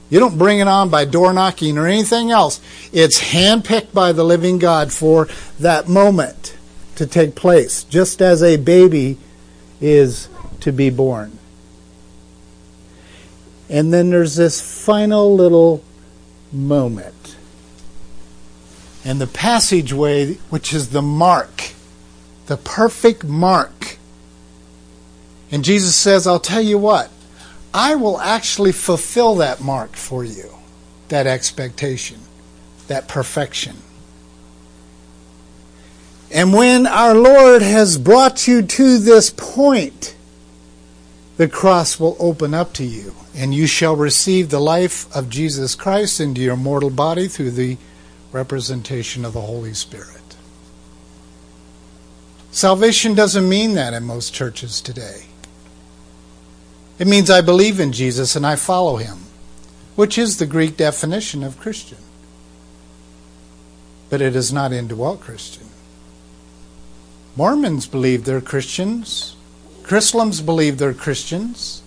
you 0.10 0.20
don't 0.20 0.38
bring 0.38 0.60
it 0.60 0.68
on 0.68 0.90
by 0.90 1.06
door 1.06 1.34
knocking 1.34 1.78
or 1.78 1.88
anything 1.88 2.32
else. 2.32 2.62
It's 2.92 3.22
handpicked 3.22 3.94
by 3.94 4.12
the 4.12 4.24
living 4.24 4.60
God 4.60 4.92
for 4.92 5.28
that 5.60 5.88
moment 5.88 6.58
to 6.96 7.08
take 7.08 7.36
place, 7.36 7.84
just 7.84 8.22
as 8.22 8.44
a 8.44 8.58
baby 8.58 9.18
is 9.82 10.28
to 10.60 10.72
be 10.72 10.90
born. 10.90 11.40
And 13.70 13.92
then 13.94 14.10
there's 14.10 14.36
this 14.36 14.62
final 14.62 15.36
little 15.36 15.84
moment. 16.52 17.36
And 19.04 19.20
the 19.20 19.28
passageway, 19.28 20.36
which 20.50 20.74
is 20.74 20.90
the 20.90 21.02
mark 21.02 21.74
the 22.48 22.58
perfect 22.58 23.24
mark. 23.24 23.98
And 25.52 25.64
Jesus 25.64 25.96
says, 25.96 26.26
I'll 26.26 26.40
tell 26.40 26.62
you 26.62 26.78
what, 26.78 27.10
I 27.74 27.96
will 27.96 28.20
actually 28.20 28.72
fulfill 28.72 29.36
that 29.36 29.62
mark 29.62 29.96
for 29.96 30.24
you, 30.24 30.50
that 31.10 31.28
expectation, 31.28 32.20
that 32.88 33.08
perfection. 33.08 33.78
And 36.32 36.54
when 36.54 36.88
our 36.88 37.14
Lord 37.14 37.62
has 37.62 37.98
brought 37.98 38.48
you 38.48 38.64
to 38.64 38.98
this 38.98 39.30
point, 39.30 40.16
the 41.38 41.48
cross 41.48 42.00
will 42.00 42.16
open 42.20 42.54
up 42.54 42.74
to 42.74 42.84
you, 42.84 43.16
and 43.36 43.54
you 43.54 43.68
shall 43.68 43.96
receive 43.96 44.50
the 44.50 44.60
life 44.60 45.14
of 45.16 45.30
Jesus 45.30 45.76
Christ 45.76 46.20
into 46.20 46.42
your 46.42 46.58
mortal 46.58 46.90
body 46.90 47.28
through 47.28 47.52
the 47.52 47.78
representation 48.32 49.26
of 49.26 49.34
the 49.34 49.42
Holy 49.42 49.74
Spirit. 49.74 50.13
Salvation 52.54 53.16
doesn't 53.16 53.50
mean 53.50 53.74
that 53.74 53.96
in 53.96 54.04
most 54.04 54.32
churches 54.32 54.80
today. 54.80 55.26
It 57.00 57.08
means 57.08 57.32
I 57.32 57.42
believe 57.42 57.80
in 57.80 57.92
Jesus 57.92 58.36
and 58.36 58.46
I 58.46 58.58
follow 58.58 58.98
him, 58.98 59.18
which 59.96 60.20
is 60.20 60.38
the 60.38 60.46
Greek 60.46 60.78
definition 60.78 61.44
of 61.44 61.60
Christian. 61.60 61.98
But 64.12 64.22
it 64.22 64.36
is 64.36 64.54
not 64.54 64.72
indwelt 64.72 65.20
Christian. 65.20 65.66
Mormons 67.36 67.88
believe 67.88 68.24
they're 68.24 68.40
Christians. 68.40 69.36
Christians 69.82 70.40
believe 70.40 70.78
they're 70.78 70.94
Christians. 70.94 71.82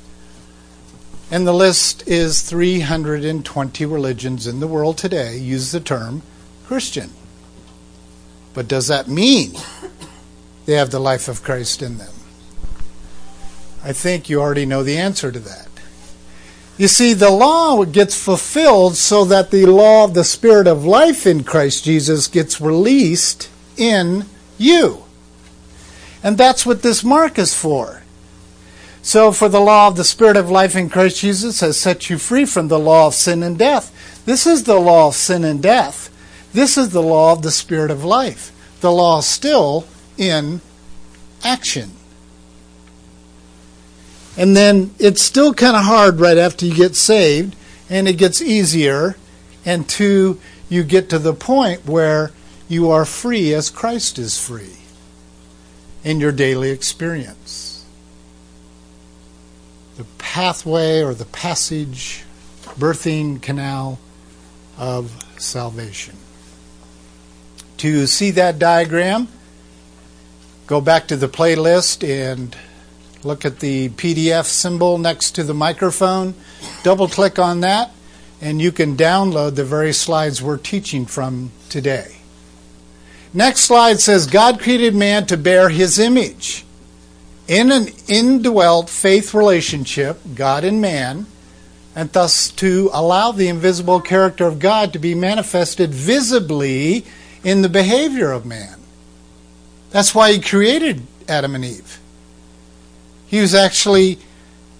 And 1.30 1.46
the 1.46 1.54
list 1.54 2.08
is 2.08 2.42
320 2.42 3.86
religions 3.86 4.48
in 4.48 4.58
the 4.58 4.66
world 4.66 4.98
today 4.98 5.38
use 5.38 5.70
the 5.70 5.78
term 5.78 6.22
Christian. 6.66 7.10
But 8.52 8.66
does 8.66 8.88
that 8.88 9.06
mean 9.06 9.54
they 10.66 10.74
have 10.74 10.90
the 10.90 11.00
life 11.00 11.28
of 11.28 11.42
Christ 11.42 11.80
in 11.82 11.98
them? 11.98 12.12
I 13.82 13.92
think 13.92 14.28
you 14.28 14.40
already 14.40 14.66
know 14.66 14.82
the 14.82 14.98
answer 14.98 15.30
to 15.30 15.38
that. 15.38 15.68
You 16.76 16.88
see, 16.88 17.14
the 17.14 17.30
law 17.30 17.84
gets 17.84 18.22
fulfilled 18.22 18.96
so 18.96 19.24
that 19.24 19.50
the 19.50 19.64
law 19.64 20.04
of 20.04 20.12
the 20.12 20.24
Spirit 20.24 20.66
of 20.66 20.84
life 20.84 21.26
in 21.26 21.42
Christ 21.42 21.84
Jesus 21.84 22.26
gets 22.26 22.60
released 22.60 23.48
in 23.76 24.26
you. 24.58 25.04
And 26.22 26.36
that's 26.36 26.66
what 26.66 26.82
this 26.82 27.02
mark 27.02 27.38
is 27.38 27.54
for. 27.54 28.02
So, 29.00 29.30
for 29.30 29.48
the 29.48 29.60
law 29.60 29.86
of 29.86 29.96
the 29.96 30.04
Spirit 30.04 30.36
of 30.36 30.50
life 30.50 30.74
in 30.74 30.90
Christ 30.90 31.20
Jesus 31.20 31.60
has 31.60 31.78
set 31.78 32.10
you 32.10 32.18
free 32.18 32.44
from 32.44 32.68
the 32.68 32.78
law 32.78 33.06
of 33.06 33.14
sin 33.14 33.42
and 33.42 33.56
death. 33.56 34.22
This 34.26 34.46
is 34.46 34.64
the 34.64 34.80
law 34.80 35.08
of 35.08 35.14
sin 35.14 35.44
and 35.44 35.62
death. 35.62 36.10
This 36.52 36.76
is 36.76 36.90
the 36.90 37.02
law 37.02 37.32
of 37.32 37.42
the 37.42 37.52
Spirit 37.52 37.92
of 37.92 38.04
life. 38.04 38.52
The 38.80 38.90
law 38.90 39.20
still 39.20 39.86
in 40.18 40.60
action. 41.44 41.92
And 44.36 44.56
then 44.56 44.94
it's 44.98 45.22
still 45.22 45.54
kind 45.54 45.76
of 45.76 45.84
hard 45.84 46.20
right 46.20 46.36
after 46.36 46.66
you 46.66 46.74
get 46.74 46.94
saved, 46.94 47.56
and 47.88 48.06
it 48.06 48.14
gets 48.14 48.42
easier. 48.42 49.16
And 49.64 49.88
two, 49.88 50.40
you 50.68 50.82
get 50.84 51.08
to 51.10 51.18
the 51.18 51.32
point 51.32 51.86
where 51.86 52.32
you 52.68 52.90
are 52.90 53.04
free 53.04 53.54
as 53.54 53.70
Christ 53.70 54.18
is 54.18 54.38
free 54.38 54.76
in 56.04 56.20
your 56.20 56.32
daily 56.32 56.70
experience. 56.70 57.84
The 59.96 60.04
pathway 60.18 61.02
or 61.02 61.14
the 61.14 61.24
passage, 61.24 62.24
birthing 62.62 63.40
canal 63.40 63.98
of 64.76 65.10
salvation. 65.38 66.16
To 67.78 68.06
see 68.06 68.30
that 68.32 68.58
diagram, 68.58 69.28
go 70.66 70.80
back 70.80 71.06
to 71.08 71.16
the 71.16 71.28
playlist 71.28 72.02
and 72.08 72.56
Look 73.26 73.44
at 73.44 73.58
the 73.58 73.88
PDF 73.88 74.44
symbol 74.44 74.98
next 74.98 75.32
to 75.32 75.42
the 75.42 75.52
microphone. 75.52 76.34
Double 76.84 77.08
click 77.08 77.40
on 77.40 77.60
that, 77.62 77.90
and 78.40 78.62
you 78.62 78.70
can 78.70 78.96
download 78.96 79.56
the 79.56 79.64
very 79.64 79.92
slides 79.92 80.40
we're 80.40 80.58
teaching 80.58 81.06
from 81.06 81.50
today. 81.68 82.18
Next 83.34 83.62
slide 83.62 83.98
says 83.98 84.28
God 84.28 84.60
created 84.60 84.94
man 84.94 85.26
to 85.26 85.36
bear 85.36 85.70
his 85.70 85.98
image. 85.98 86.64
In 87.48 87.72
an 87.72 87.88
indwelt 88.06 88.88
faith 88.88 89.34
relationship, 89.34 90.20
God 90.36 90.62
and 90.62 90.80
man, 90.80 91.26
and 91.96 92.12
thus 92.12 92.50
to 92.52 92.90
allow 92.92 93.32
the 93.32 93.48
invisible 93.48 94.00
character 94.00 94.46
of 94.46 94.60
God 94.60 94.92
to 94.92 95.00
be 95.00 95.16
manifested 95.16 95.92
visibly 95.92 97.04
in 97.42 97.62
the 97.62 97.68
behavior 97.68 98.30
of 98.30 98.46
man. 98.46 98.75
That's 99.90 100.14
why 100.14 100.32
he 100.32 100.40
created 100.40 101.02
Adam 101.28 101.54
and 101.54 101.64
Eve. 101.64 102.00
He 103.26 103.40
was 103.40 103.54
actually 103.54 104.18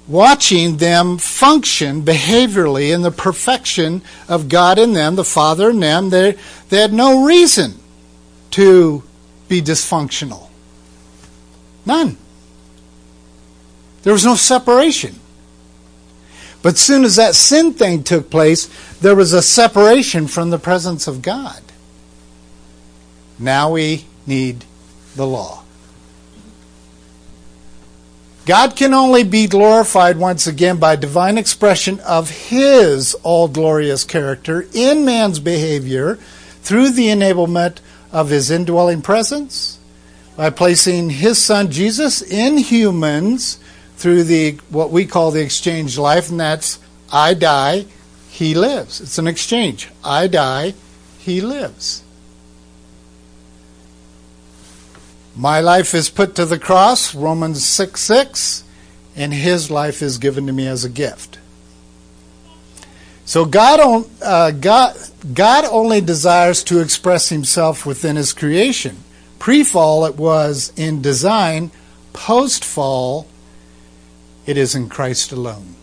watching 0.08 0.76
them 0.76 1.18
function 1.18 2.02
behaviorally 2.02 2.94
in 2.94 3.02
the 3.02 3.10
perfection 3.10 4.02
of 4.28 4.48
God 4.48 4.78
in 4.78 4.92
them, 4.92 5.16
the 5.16 5.24
Father 5.24 5.70
in 5.70 5.80
them. 5.80 6.10
They, 6.10 6.36
they 6.68 6.78
had 6.78 6.92
no 6.92 7.24
reason 7.24 7.74
to 8.52 9.02
be 9.48 9.60
dysfunctional. 9.60 10.48
None. 11.84 12.16
There 14.02 14.12
was 14.12 14.24
no 14.24 14.36
separation. 14.36 15.16
But 16.62 16.78
soon 16.78 17.04
as 17.04 17.16
that 17.16 17.34
sin 17.34 17.74
thing 17.74 18.02
took 18.02 18.30
place, 18.30 18.66
there 19.00 19.14
was 19.14 19.32
a 19.32 19.42
separation 19.42 20.26
from 20.26 20.50
the 20.50 20.58
presence 20.58 21.06
of 21.06 21.22
God. 21.22 21.62
Now 23.38 23.72
we 23.72 24.06
need 24.26 24.64
the 25.16 25.26
law. 25.26 25.62
God 28.46 28.76
can 28.76 28.94
only 28.94 29.24
be 29.24 29.48
glorified 29.48 30.18
once 30.18 30.46
again 30.46 30.76
by 30.76 30.94
divine 30.94 31.36
expression 31.36 31.98
of 32.00 32.30
His 32.30 33.14
all 33.24 33.48
glorious 33.48 34.04
character 34.04 34.68
in 34.72 35.04
man's 35.04 35.40
behavior 35.40 36.14
through 36.62 36.90
the 36.90 37.08
enablement 37.08 37.78
of 38.12 38.30
His 38.30 38.50
indwelling 38.50 39.02
presence, 39.02 39.80
by 40.36 40.50
placing 40.50 41.10
His 41.10 41.42
Son 41.42 41.72
Jesus 41.72 42.22
in 42.22 42.58
humans 42.58 43.58
through 43.96 44.22
the 44.22 44.52
what 44.68 44.92
we 44.92 45.06
call 45.06 45.32
the 45.32 45.42
exchange 45.42 45.98
life, 45.98 46.30
and 46.30 46.38
that's 46.38 46.78
I 47.12 47.34
die, 47.34 47.86
He 48.30 48.54
lives. 48.54 49.00
It's 49.00 49.18
an 49.18 49.26
exchange. 49.26 49.88
I 50.04 50.28
die, 50.28 50.74
He 51.18 51.40
lives. 51.40 52.04
My 55.36 55.60
life 55.60 55.94
is 55.94 56.08
put 56.08 56.34
to 56.36 56.46
the 56.46 56.58
cross, 56.58 57.14
Romans 57.14 57.62
6 57.62 58.00
6, 58.00 58.64
and 59.14 59.34
his 59.34 59.70
life 59.70 60.00
is 60.00 60.16
given 60.16 60.46
to 60.46 60.52
me 60.52 60.66
as 60.66 60.82
a 60.82 60.88
gift. 60.88 61.38
So 63.26 63.44
God, 63.44 64.06
uh, 64.22 64.52
God, 64.52 64.96
God 65.34 65.66
only 65.66 66.00
desires 66.00 66.64
to 66.64 66.80
express 66.80 67.28
himself 67.28 67.84
within 67.84 68.16
his 68.16 68.32
creation. 68.32 68.96
Pre 69.38 69.62
fall, 69.62 70.06
it 70.06 70.16
was 70.16 70.72
in 70.74 71.02
design. 71.02 71.70
Post 72.14 72.64
fall, 72.64 73.26
it 74.46 74.56
is 74.56 74.74
in 74.74 74.88
Christ 74.88 75.32
alone. 75.32 75.74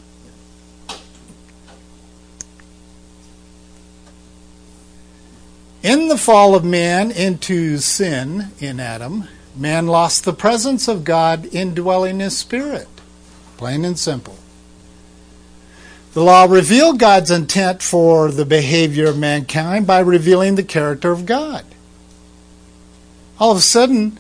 In 5.84 6.08
the 6.08 6.18
fall 6.18 6.56
of 6.56 6.64
man 6.64 7.12
into 7.12 7.78
sin 7.78 8.48
in 8.60 8.80
Adam, 8.80 9.28
Man 9.56 9.88
lost 9.88 10.26
the 10.26 10.34
presence 10.34 10.88
of 10.88 11.04
God 11.04 11.46
indwelling 11.54 12.20
his 12.20 12.38
spirit. 12.38 12.88
Plain 13.58 13.86
and 13.86 13.98
simple. 13.98 14.38
The 16.14 16.24
law 16.24 16.46
revealed 16.46 17.00
God's 17.00 17.32
intent 17.32 17.82
for 17.82 18.32
the 18.32 18.46
behavior 18.46 19.08
of 19.08 19.18
mankind 19.18 19.88
by 19.88 20.00
revealing 20.00 20.56
the 20.56 20.64
character 20.64 21.12
of 21.12 21.26
God. 21.26 21.66
All 23.40 23.52
of 23.52 23.58
a 23.58 23.62
sudden, 23.62 24.20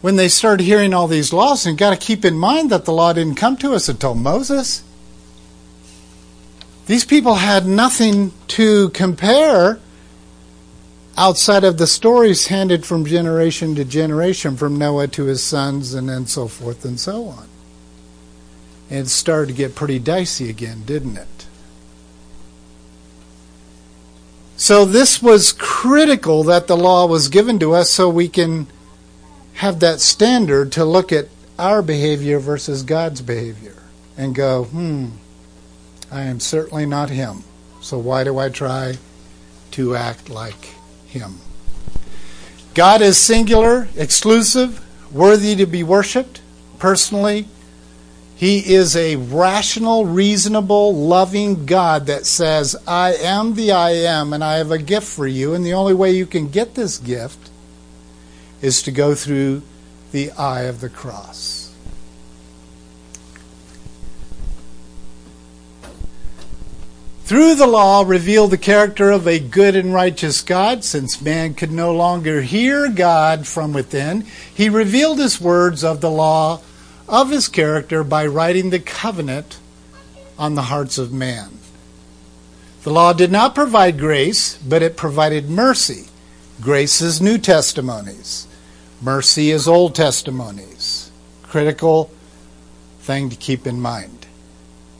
when 0.00 0.16
they 0.16 0.28
started 0.28 0.64
hearing 0.64 0.94
all 0.94 1.06
these 1.06 1.32
laws, 1.32 1.66
and 1.66 1.76
got 1.76 1.90
to 1.90 1.96
keep 1.96 2.24
in 2.24 2.38
mind 2.38 2.70
that 2.70 2.84
the 2.84 2.92
law 2.92 3.12
didn't 3.12 3.34
come 3.34 3.56
to 3.58 3.74
us 3.74 3.88
until 3.88 4.14
Moses. 4.14 4.82
These 6.86 7.04
people 7.04 7.36
had 7.36 7.66
nothing 7.66 8.32
to 8.48 8.88
compare 8.90 9.78
outside 11.20 11.64
of 11.64 11.76
the 11.76 11.86
stories 11.86 12.46
handed 12.46 12.86
from 12.86 13.04
generation 13.04 13.74
to 13.74 13.84
generation, 13.84 14.56
from 14.56 14.78
Noah 14.78 15.06
to 15.08 15.24
his 15.24 15.44
sons, 15.44 15.92
and 15.92 16.08
then 16.08 16.26
so 16.26 16.48
forth 16.48 16.82
and 16.86 16.98
so 16.98 17.26
on. 17.26 17.46
It 18.88 19.06
started 19.08 19.48
to 19.48 19.52
get 19.52 19.74
pretty 19.74 19.98
dicey 19.98 20.48
again, 20.48 20.82
didn't 20.86 21.18
it? 21.18 21.46
So, 24.56 24.86
this 24.86 25.22
was 25.22 25.52
critical 25.52 26.42
that 26.44 26.66
the 26.66 26.76
law 26.76 27.06
was 27.06 27.28
given 27.28 27.58
to 27.58 27.74
us 27.74 27.90
so 27.90 28.08
we 28.08 28.28
can 28.28 28.66
have 29.54 29.80
that 29.80 30.00
standard 30.00 30.72
to 30.72 30.86
look 30.86 31.12
at 31.12 31.28
our 31.58 31.82
behavior 31.82 32.38
versus 32.38 32.82
God's 32.82 33.20
behavior 33.20 33.76
and 34.16 34.34
go, 34.34 34.64
hmm, 34.64 35.08
I 36.10 36.22
am 36.22 36.40
certainly 36.40 36.86
not 36.86 37.10
him. 37.10 37.44
So, 37.82 37.98
why 37.98 38.24
do 38.24 38.38
I 38.38 38.48
try 38.48 38.96
to 39.72 39.94
act 39.94 40.30
like 40.30 40.79
him. 41.10 41.38
God 42.74 43.02
is 43.02 43.18
singular, 43.18 43.88
exclusive, 43.96 44.84
worthy 45.12 45.56
to 45.56 45.66
be 45.66 45.82
worshiped 45.82 46.40
personally. 46.78 47.46
He 48.36 48.74
is 48.74 48.96
a 48.96 49.16
rational, 49.16 50.06
reasonable, 50.06 50.94
loving 50.94 51.66
God 51.66 52.06
that 52.06 52.24
says, 52.24 52.74
I 52.86 53.12
am 53.14 53.54
the 53.54 53.72
I 53.72 53.90
am, 53.90 54.32
and 54.32 54.42
I 54.42 54.54
have 54.54 54.70
a 54.70 54.78
gift 54.78 55.06
for 55.06 55.26
you. 55.26 55.52
And 55.52 55.62
the 55.62 55.74
only 55.74 55.92
way 55.92 56.12
you 56.12 56.24
can 56.24 56.48
get 56.48 56.74
this 56.74 56.96
gift 56.96 57.50
is 58.62 58.82
to 58.84 58.92
go 58.92 59.14
through 59.14 59.60
the 60.12 60.30
eye 60.32 60.62
of 60.62 60.80
the 60.80 60.88
cross. 60.88 61.59
Through 67.30 67.54
the 67.54 67.64
law 67.64 68.02
revealed 68.04 68.50
the 68.50 68.58
character 68.58 69.12
of 69.12 69.28
a 69.28 69.38
good 69.38 69.76
and 69.76 69.94
righteous 69.94 70.42
God, 70.42 70.82
since 70.82 71.22
man 71.22 71.54
could 71.54 71.70
no 71.70 71.94
longer 71.94 72.42
hear 72.42 72.90
God 72.90 73.46
from 73.46 73.72
within. 73.72 74.22
He 74.52 74.68
revealed 74.68 75.20
his 75.20 75.40
words 75.40 75.84
of 75.84 76.00
the 76.00 76.10
law 76.10 76.60
of 77.08 77.30
his 77.30 77.46
character 77.46 78.02
by 78.02 78.26
writing 78.26 78.70
the 78.70 78.80
covenant 78.80 79.60
on 80.40 80.56
the 80.56 80.62
hearts 80.62 80.98
of 80.98 81.12
man. 81.12 81.50
The 82.82 82.90
law 82.90 83.12
did 83.12 83.30
not 83.30 83.54
provide 83.54 84.00
grace, 84.00 84.56
but 84.56 84.82
it 84.82 84.96
provided 84.96 85.48
mercy. 85.48 86.08
Grace 86.60 87.00
is 87.00 87.20
New 87.20 87.38
Testimonies. 87.38 88.48
Mercy 89.00 89.52
is 89.52 89.68
Old 89.68 89.94
Testimonies. 89.94 91.12
Critical 91.44 92.10
thing 92.98 93.30
to 93.30 93.36
keep 93.36 93.68
in 93.68 93.80
mind. 93.80 94.26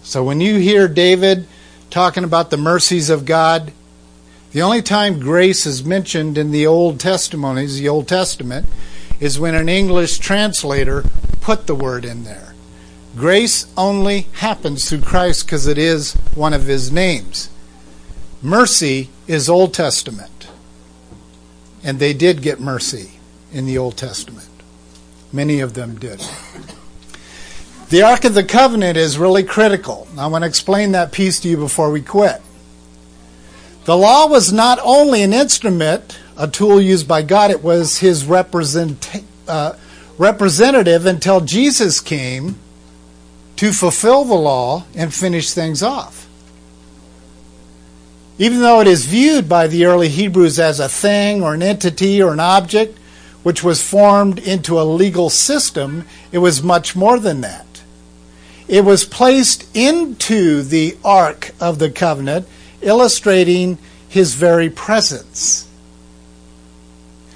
So 0.05 0.23
when 0.23 0.41
you 0.41 0.59
hear 0.59 0.87
David 0.87 1.49
talking 1.91 2.25
about 2.25 2.51
the 2.51 2.57
mercies 2.57 3.11
of 3.11 3.25
God, 3.25 3.73
the 4.53 4.63
only 4.63 4.83
time 4.83 5.21
grace 5.21 5.67
is 5.67 5.85
mentioned 5.85 6.39
in 6.39 6.51
the 6.51 6.67
Old 6.67 6.99
Testimonies, 6.99 7.79
the 7.79 7.89
Old 7.89 8.09
Testament, 8.09 8.67
is 9.21 9.39
when 9.39 9.55
an 9.55 9.69
English 9.69 10.19
translator 10.19 11.05
put 11.41 11.67
the 11.67 11.75
word 11.75 12.05
in 12.05 12.25
there. 12.25 12.55
Grace 13.17 13.67
only 13.77 14.23
happens 14.35 14.89
through 14.89 15.03
Christ 15.03 15.47
because 15.47 15.67
it 15.67 15.79
is 15.79 16.15
one 16.35 16.55
of 16.55 16.65
his 16.65 16.93
names. 16.93 17.51
Mercy 18.43 19.11
is 19.27 19.49
Old 19.49 19.75
Testament. 19.75 20.49
And 21.83 21.99
they 21.99 22.15
did 22.15 22.43
get 22.43 22.61
mercy 22.61 23.19
in 23.53 23.67
the 23.67 23.79
Old 23.79 23.97
Testament. 23.97 24.49
Many 25.33 25.61
of 25.61 25.75
them 25.75 25.97
did. 25.97 26.23
The 27.91 28.03
Ark 28.03 28.25
of 28.25 28.35
the 28.35 28.45
Covenant 28.45 28.97
is 28.97 29.19
really 29.19 29.43
critical. 29.43 30.07
I 30.17 30.29
want 30.29 30.43
to 30.43 30.49
explain 30.49 30.93
that 30.93 31.11
piece 31.11 31.41
to 31.41 31.49
you 31.49 31.57
before 31.57 31.91
we 31.91 32.01
quit. 32.01 32.41
The 33.85 33.97
law 33.97 34.29
was 34.29 34.53
not 34.53 34.79
only 34.85 35.25
an 35.25 35.33
instrument, 35.33 36.21
a 36.37 36.47
tool 36.47 36.81
used 36.81 37.09
by 37.09 37.23
God, 37.23 37.51
it 37.51 37.65
was 37.65 37.99
his 37.99 38.27
represent, 38.27 39.25
uh, 39.49 39.73
representative 40.19 41.05
until 41.05 41.41
Jesus 41.41 41.99
came 41.99 42.61
to 43.57 43.73
fulfill 43.73 44.25
the 44.25 44.35
law 44.35 44.85
and 44.95 45.13
finish 45.13 45.51
things 45.51 45.83
off. 45.83 46.29
Even 48.39 48.61
though 48.61 48.81
it 48.81 48.87
is 48.87 49.05
viewed 49.05 49.49
by 49.49 49.67
the 49.67 49.85
early 49.87 50.09
Hebrews 50.09 50.61
as 50.61 50.79
a 50.79 50.89
thing 50.89 51.43
or 51.43 51.55
an 51.55 51.63
entity 51.63 52.23
or 52.23 52.33
an 52.33 52.41
object 52.41 52.97
which 53.43 53.65
was 53.65 53.83
formed 53.83 54.39
into 54.39 54.81
a 54.81 54.85
legal 54.85 55.29
system, 55.29 56.05
it 56.31 56.39
was 56.39 56.63
much 56.63 56.95
more 56.95 57.19
than 57.19 57.41
that. 57.41 57.67
It 58.71 58.85
was 58.85 59.05
placed 59.05 59.67
into 59.77 60.63
the 60.63 60.97
Ark 61.05 61.51
of 61.61 61.81
the 61.81 61.91
Covenant, 61.91 62.47
illustrating 62.81 63.79
his 64.09 64.35
very 64.35 64.71
presence. 64.71 65.67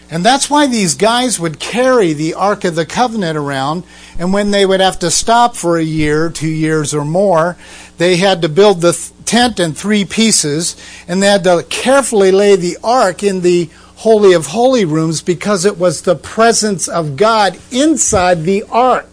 And 0.08 0.24
that's 0.24 0.48
why 0.48 0.68
these 0.68 0.94
guys 0.94 1.40
would 1.40 1.58
carry 1.58 2.12
the 2.12 2.34
Ark 2.34 2.62
of 2.62 2.76
the 2.76 2.86
Covenant 2.86 3.36
around, 3.36 3.82
and 4.16 4.32
when 4.32 4.52
they 4.52 4.64
would 4.64 4.78
have 4.78 5.00
to 5.00 5.10
stop 5.10 5.56
for 5.56 5.76
a 5.76 5.82
year, 5.82 6.30
two 6.30 6.46
years 6.46 6.94
or 6.94 7.04
more, 7.04 7.56
they 7.98 8.18
had 8.18 8.40
to 8.42 8.48
build 8.48 8.80
the 8.80 8.96
tent 9.24 9.58
in 9.58 9.74
three 9.74 10.04
pieces, 10.04 10.76
and 11.08 11.20
they 11.20 11.26
had 11.26 11.42
to 11.42 11.66
carefully 11.68 12.30
lay 12.30 12.54
the 12.54 12.78
Ark 12.84 13.24
in 13.24 13.40
the 13.40 13.68
Holy 13.96 14.34
of 14.34 14.46
Holy 14.46 14.84
rooms 14.84 15.20
because 15.20 15.64
it 15.64 15.78
was 15.78 16.02
the 16.02 16.14
presence 16.14 16.86
of 16.86 17.16
God 17.16 17.58
inside 17.72 18.44
the 18.44 18.62
Ark. 18.70 19.08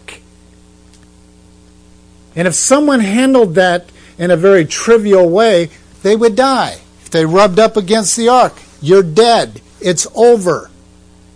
And 2.34 2.48
if 2.48 2.54
someone 2.54 3.00
handled 3.00 3.54
that 3.54 3.90
in 4.18 4.30
a 4.30 4.36
very 4.36 4.64
trivial 4.64 5.28
way, 5.28 5.70
they 6.02 6.16
would 6.16 6.36
die. 6.36 6.78
If 7.02 7.10
they 7.10 7.26
rubbed 7.26 7.58
up 7.58 7.76
against 7.76 8.16
the 8.16 8.28
ark, 8.28 8.54
you're 8.80 9.02
dead. 9.02 9.60
It's 9.80 10.06
over. 10.14 10.70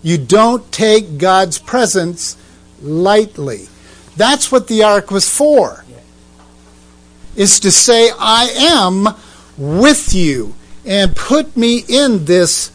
You 0.02 0.18
don't 0.18 0.70
take 0.72 1.18
God's 1.18 1.58
presence 1.58 2.36
lightly. 2.80 3.68
That's 4.16 4.50
what 4.50 4.68
the 4.68 4.82
ark 4.82 5.10
was 5.10 5.28
for. 5.28 5.84
Is 7.34 7.60
to 7.60 7.70
say, 7.70 8.10
I 8.18 8.48
am 8.56 9.14
with 9.58 10.14
you 10.14 10.54
and 10.86 11.14
put 11.14 11.56
me 11.56 11.84
in 11.88 12.24
this 12.24 12.70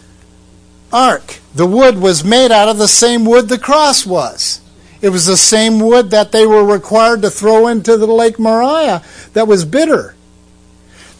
ark. 0.93 1.39
The 1.55 1.65
wood 1.65 1.97
was 1.97 2.23
made 2.23 2.51
out 2.51 2.69
of 2.69 2.77
the 2.77 2.87
same 2.87 3.25
wood 3.25 3.49
the 3.49 3.57
cross 3.57 4.05
was. 4.05 4.60
It 5.01 5.09
was 5.09 5.25
the 5.25 5.37
same 5.37 5.79
wood 5.79 6.11
that 6.11 6.31
they 6.31 6.45
were 6.45 6.63
required 6.63 7.21
to 7.23 7.31
throw 7.31 7.67
into 7.67 7.97
the 7.97 8.07
Lake 8.07 8.37
Moriah 8.37 9.03
that 9.33 9.47
was 9.47 9.65
bitter. 9.65 10.15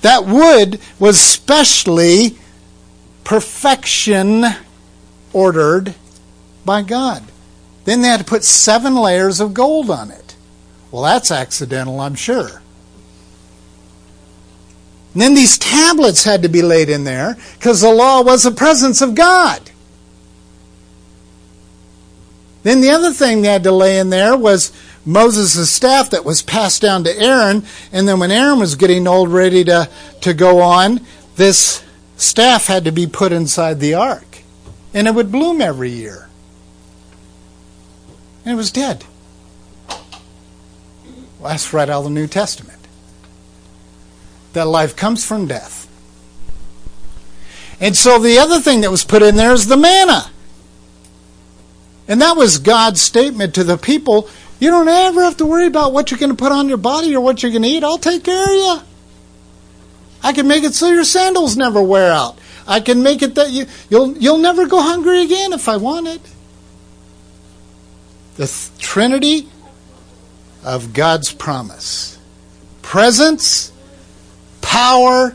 That 0.02 0.26
wood 0.26 0.80
was 1.00 1.20
specially 1.20 2.38
perfection 3.24 4.46
ordered 5.34 5.96
by 6.66 6.84
God. 6.84 7.24
Then 7.86 8.02
they 8.02 8.08
had 8.08 8.20
to 8.20 8.26
put 8.26 8.44
seven 8.44 8.96
layers 8.96 9.40
of 9.40 9.54
gold 9.54 9.90
on 9.90 10.12
it. 10.12 10.36
Well, 10.92 11.04
that's 11.04 11.32
accidental, 11.32 12.00
I'm 12.00 12.16
sure. 12.16 12.62
And 15.14 15.22
then 15.22 15.34
these 15.34 15.58
tablets 15.58 16.24
had 16.24 16.44
to 16.44 16.50
be 16.50 16.62
laid 16.62 16.90
in 16.90 17.04
there 17.04 17.38
because 17.58 17.82
the 17.82 17.92
law 17.92 18.22
was 18.22 18.44
the 18.44 18.52
presence 18.52 19.02
of 19.02 19.16
God. 19.16 19.71
Then 22.64 22.82
the 22.82 22.92
other 22.92 23.12
thing 23.12 23.42
they 23.42 23.48
had 23.48 23.64
to 23.64 23.72
lay 23.72 23.98
in 23.98 24.10
there 24.10 24.38
was 24.38 24.72
Moses' 25.06 25.72
staff 25.72 26.12
that 26.12 26.26
was 26.26 26.42
passed 26.42 26.82
down 26.82 27.04
to 27.06 27.20
Aaron. 27.20 27.64
And 27.92 28.08
then 28.08 28.20
when 28.20 28.32
Aaron 28.32 28.60
was 28.60 28.76
getting 28.76 29.08
old, 29.08 29.30
ready 29.30 29.64
to, 29.64 29.90
to 30.22 30.34
go 30.34 30.62
on, 30.62 31.02
this 31.38 31.84
staff 32.18 32.68
had 32.68 32.86
to 32.86 32.92
be 32.92 33.08
put 33.08 33.32
inside 33.32 33.80
the 33.80 33.96
ark. 33.96 34.44
And 34.94 35.08
it 35.08 35.16
would 35.16 35.32
bloom 35.32 35.60
every 35.60 35.90
year. 35.90 36.30
And 38.46 38.54
it 38.54 38.58
was 38.58 38.72
dead. 38.72 39.06
Well, 39.88 41.50
that's 41.50 41.74
right 41.74 41.90
out 41.90 42.00
of 42.00 42.04
the 42.04 42.10
New 42.12 42.28
Testament. 42.28 42.78
That 44.54 44.68
life 44.68 44.96
comes 44.96 45.26
from 45.26 45.48
death. 45.48 45.88
And 47.80 47.98
so 47.98 48.20
the 48.20 48.38
other 48.38 48.60
thing 48.60 48.82
that 48.82 48.92
was 48.92 49.04
put 49.04 49.24
in 49.24 49.36
there 49.36 49.54
is 49.54 49.66
the 49.66 49.78
manna. 49.78 50.30
And 52.12 52.22
that 52.22 52.36
was 52.36 52.58
God's 52.58 53.02
statement 53.02 53.56
to 53.56 53.64
the 53.64 53.78
people 53.78 54.30
you 54.60 54.70
don't 54.70 54.90
ever 54.90 55.24
have 55.24 55.38
to 55.38 55.46
worry 55.46 55.66
about 55.66 55.94
what 55.94 56.12
you're 56.12 56.20
going 56.20 56.36
to 56.36 56.36
put 56.36 56.52
on 56.52 56.68
your 56.68 56.76
body 56.76 57.16
or 57.16 57.22
what 57.22 57.42
you're 57.42 57.54
going 57.54 57.62
to 57.62 57.70
eat. 57.70 57.86
I'll 57.86 57.98
take 57.98 58.26
care 58.26 58.44
of 58.44 58.50
you. 58.50 58.82
I 60.22 60.34
can 60.34 60.46
make 60.46 60.66
it 60.66 60.74
so 60.74 60.90
your 60.90 61.06
sandals 61.06 61.56
never 61.56 61.82
wear 61.82 62.12
out. 62.12 62.38
I 62.68 62.82
can 62.82 63.02
make 63.02 63.22
it 63.22 63.36
that 63.36 63.52
you, 63.52 63.66
you'll, 63.90 64.18
you'll 64.18 64.40
never 64.40 64.68
go 64.68 64.82
hungry 64.82 65.22
again 65.22 65.54
if 65.54 65.70
I 65.70 65.78
want 65.78 66.08
it. 66.08 66.22
The 68.36 68.48
th- 68.48 68.78
Trinity 68.78 69.48
of 70.66 70.92
God's 70.92 71.32
promise 71.32 72.20
presence, 72.82 73.72
power, 74.60 75.34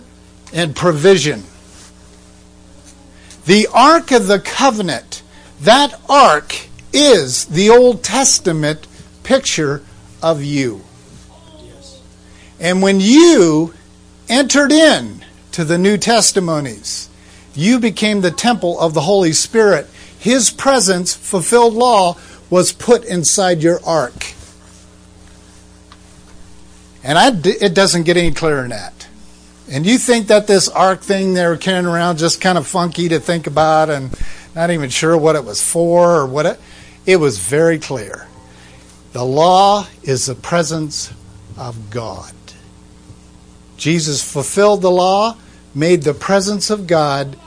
and 0.52 0.76
provision. 0.76 1.42
The 3.46 3.66
Ark 3.72 4.10
of 4.10 4.26
the 4.26 4.40
Covenant 4.40 5.22
that 5.60 5.98
ark 6.08 6.65
is 6.96 7.44
the 7.44 7.68
Old 7.70 8.02
Testament 8.02 8.86
picture 9.22 9.82
of 10.22 10.42
you. 10.42 10.82
And 12.58 12.80
when 12.82 13.00
you 13.00 13.74
entered 14.28 14.72
in 14.72 15.22
to 15.52 15.64
the 15.64 15.76
New 15.76 15.98
Testimonies, 15.98 17.10
you 17.54 17.78
became 17.78 18.20
the 18.22 18.30
temple 18.30 18.80
of 18.80 18.94
the 18.94 19.02
Holy 19.02 19.32
Spirit. 19.32 19.86
His 20.18 20.50
presence, 20.50 21.14
fulfilled 21.14 21.74
law, 21.74 22.16
was 22.48 22.72
put 22.72 23.04
inside 23.04 23.62
your 23.62 23.84
ark. 23.84 24.34
And 27.04 27.18
I, 27.18 27.30
it 27.44 27.74
doesn't 27.74 28.04
get 28.04 28.16
any 28.16 28.32
clearer 28.32 28.62
than 28.62 28.70
that. 28.70 29.06
And 29.70 29.84
you 29.84 29.98
think 29.98 30.28
that 30.28 30.46
this 30.46 30.68
ark 30.68 31.00
thing 31.00 31.34
they 31.34 31.46
were 31.46 31.56
carrying 31.56 31.86
around 31.86 32.18
just 32.18 32.40
kind 32.40 32.56
of 32.56 32.66
funky 32.66 33.08
to 33.08 33.20
think 33.20 33.46
about 33.46 33.90
and 33.90 34.16
not 34.54 34.70
even 34.70 34.90
sure 34.90 35.16
what 35.16 35.36
it 35.36 35.44
was 35.44 35.62
for 35.62 36.16
or 36.16 36.26
what 36.26 36.46
it, 36.46 36.60
it 37.06 37.16
was 37.16 37.38
very 37.38 37.78
clear. 37.78 38.26
The 39.12 39.24
law 39.24 39.86
is 40.02 40.26
the 40.26 40.34
presence 40.34 41.12
of 41.56 41.90
God. 41.90 42.34
Jesus 43.76 44.22
fulfilled 44.22 44.82
the 44.82 44.90
law, 44.90 45.36
made 45.74 46.02
the 46.02 46.14
presence 46.14 46.68
of 46.68 46.86
God 46.86 47.38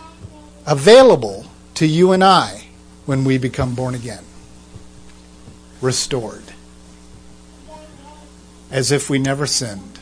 available 0.66 1.46
to 1.76 1.86
you 1.86 2.12
and 2.12 2.24
I 2.24 2.66
when 3.06 3.24
we 3.24 3.38
become 3.38 3.76
born 3.76 3.96
again. 3.96 4.24
Restored. 5.82 6.44
As 8.72 8.92
if 8.92 9.10
we 9.10 9.20
never 9.20 9.46
sinned. 9.46 10.00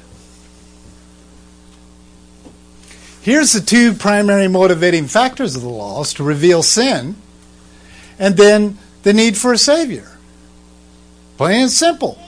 Here's 3.21 3.53
the 3.53 3.61
two 3.61 3.93
primary 3.93 4.47
motivating 4.47 5.07
factors 5.07 5.55
of 5.55 5.61
the 5.61 5.69
law 5.69 6.01
is 6.01 6.13
to 6.13 6.23
reveal 6.23 6.63
sin 6.63 7.15
and 8.19 8.37
then 8.37 8.77
the 9.07 9.13
need 9.13 9.37
for 9.37 9.53
a 9.53 9.57
Savior. 9.57 10.05
Plain 11.37 11.61
and 11.61 11.71
simple. 11.71 12.21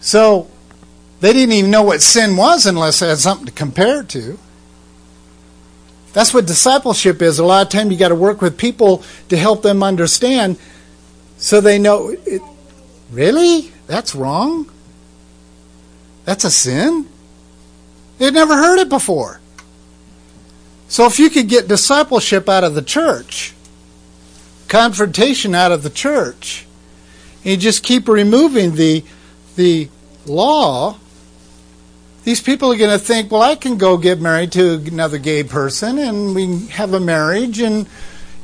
So 0.00 0.50
they 1.20 1.32
didn't 1.32 1.52
even 1.52 1.70
know 1.70 1.84
what 1.84 2.02
sin 2.02 2.36
was 2.36 2.66
unless 2.66 2.98
they 2.98 3.06
had 3.06 3.18
something 3.18 3.46
to 3.46 3.52
compare 3.52 4.00
it 4.00 4.08
to. 4.08 4.36
That's 6.12 6.34
what 6.34 6.46
discipleship 6.46 7.22
is. 7.22 7.38
A 7.38 7.44
lot 7.44 7.64
of 7.64 7.68
time 7.68 7.92
you 7.92 7.98
got 7.98 8.08
to 8.08 8.16
work 8.16 8.42
with 8.42 8.58
people 8.58 9.04
to 9.28 9.36
help 9.36 9.62
them 9.62 9.84
understand 9.84 10.58
so 11.36 11.60
they 11.60 11.78
know 11.78 12.08
it, 12.08 12.42
really? 13.12 13.70
That's 13.86 14.16
wrong? 14.16 14.68
That's 16.24 16.42
a 16.42 16.50
sin? 16.50 17.06
They'd 18.18 18.34
never 18.34 18.56
heard 18.56 18.80
it 18.80 18.88
before. 18.88 19.40
So 20.88 21.06
if 21.06 21.20
you 21.20 21.30
could 21.30 21.48
get 21.48 21.68
discipleship 21.68 22.48
out 22.48 22.64
of 22.64 22.74
the 22.74 22.82
church, 22.82 23.54
confrontation 24.70 25.54
out 25.54 25.72
of 25.72 25.82
the 25.82 25.90
church, 25.90 26.66
and 27.44 27.50
you 27.50 27.56
just 27.58 27.82
keep 27.82 28.08
removing 28.08 28.76
the 28.76 29.04
the 29.56 29.90
law. 30.24 30.96
These 32.24 32.40
people 32.40 32.72
are 32.72 32.76
going 32.76 32.96
to 32.96 33.04
think, 33.04 33.30
well, 33.30 33.42
I 33.42 33.56
can 33.56 33.76
go 33.76 33.96
get 33.96 34.20
married 34.20 34.52
to 34.52 34.74
another 34.74 35.18
gay 35.18 35.42
person 35.42 35.98
and 35.98 36.34
we 36.34 36.66
have 36.68 36.92
a 36.92 37.00
marriage 37.00 37.60
and, 37.60 37.88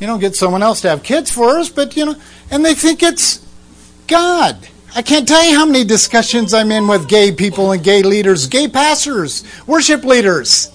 you 0.01 0.07
know, 0.07 0.17
get 0.17 0.35
someone 0.35 0.63
else 0.63 0.81
to 0.81 0.89
have 0.89 1.03
kids 1.03 1.31
for 1.31 1.59
us, 1.59 1.69
but, 1.69 1.95
you 1.95 2.07
know, 2.07 2.17
and 2.51 2.65
they 2.65 2.75
think 2.75 3.03
it's 3.03 3.47
God. 4.07 4.57
I 4.95 5.03
can't 5.03 5.29
tell 5.29 5.45
you 5.45 5.55
how 5.55 5.67
many 5.67 5.85
discussions 5.85 6.55
I'm 6.55 6.73
in 6.73 6.89
with 6.89 7.07
gay 7.07 7.33
people 7.33 7.71
and 7.71 7.85
gay 7.85 8.03
leaders, 8.03 8.47
gay 8.47 8.67
pastors, 8.67 9.45
worship 9.67 10.05
leaders 10.05 10.71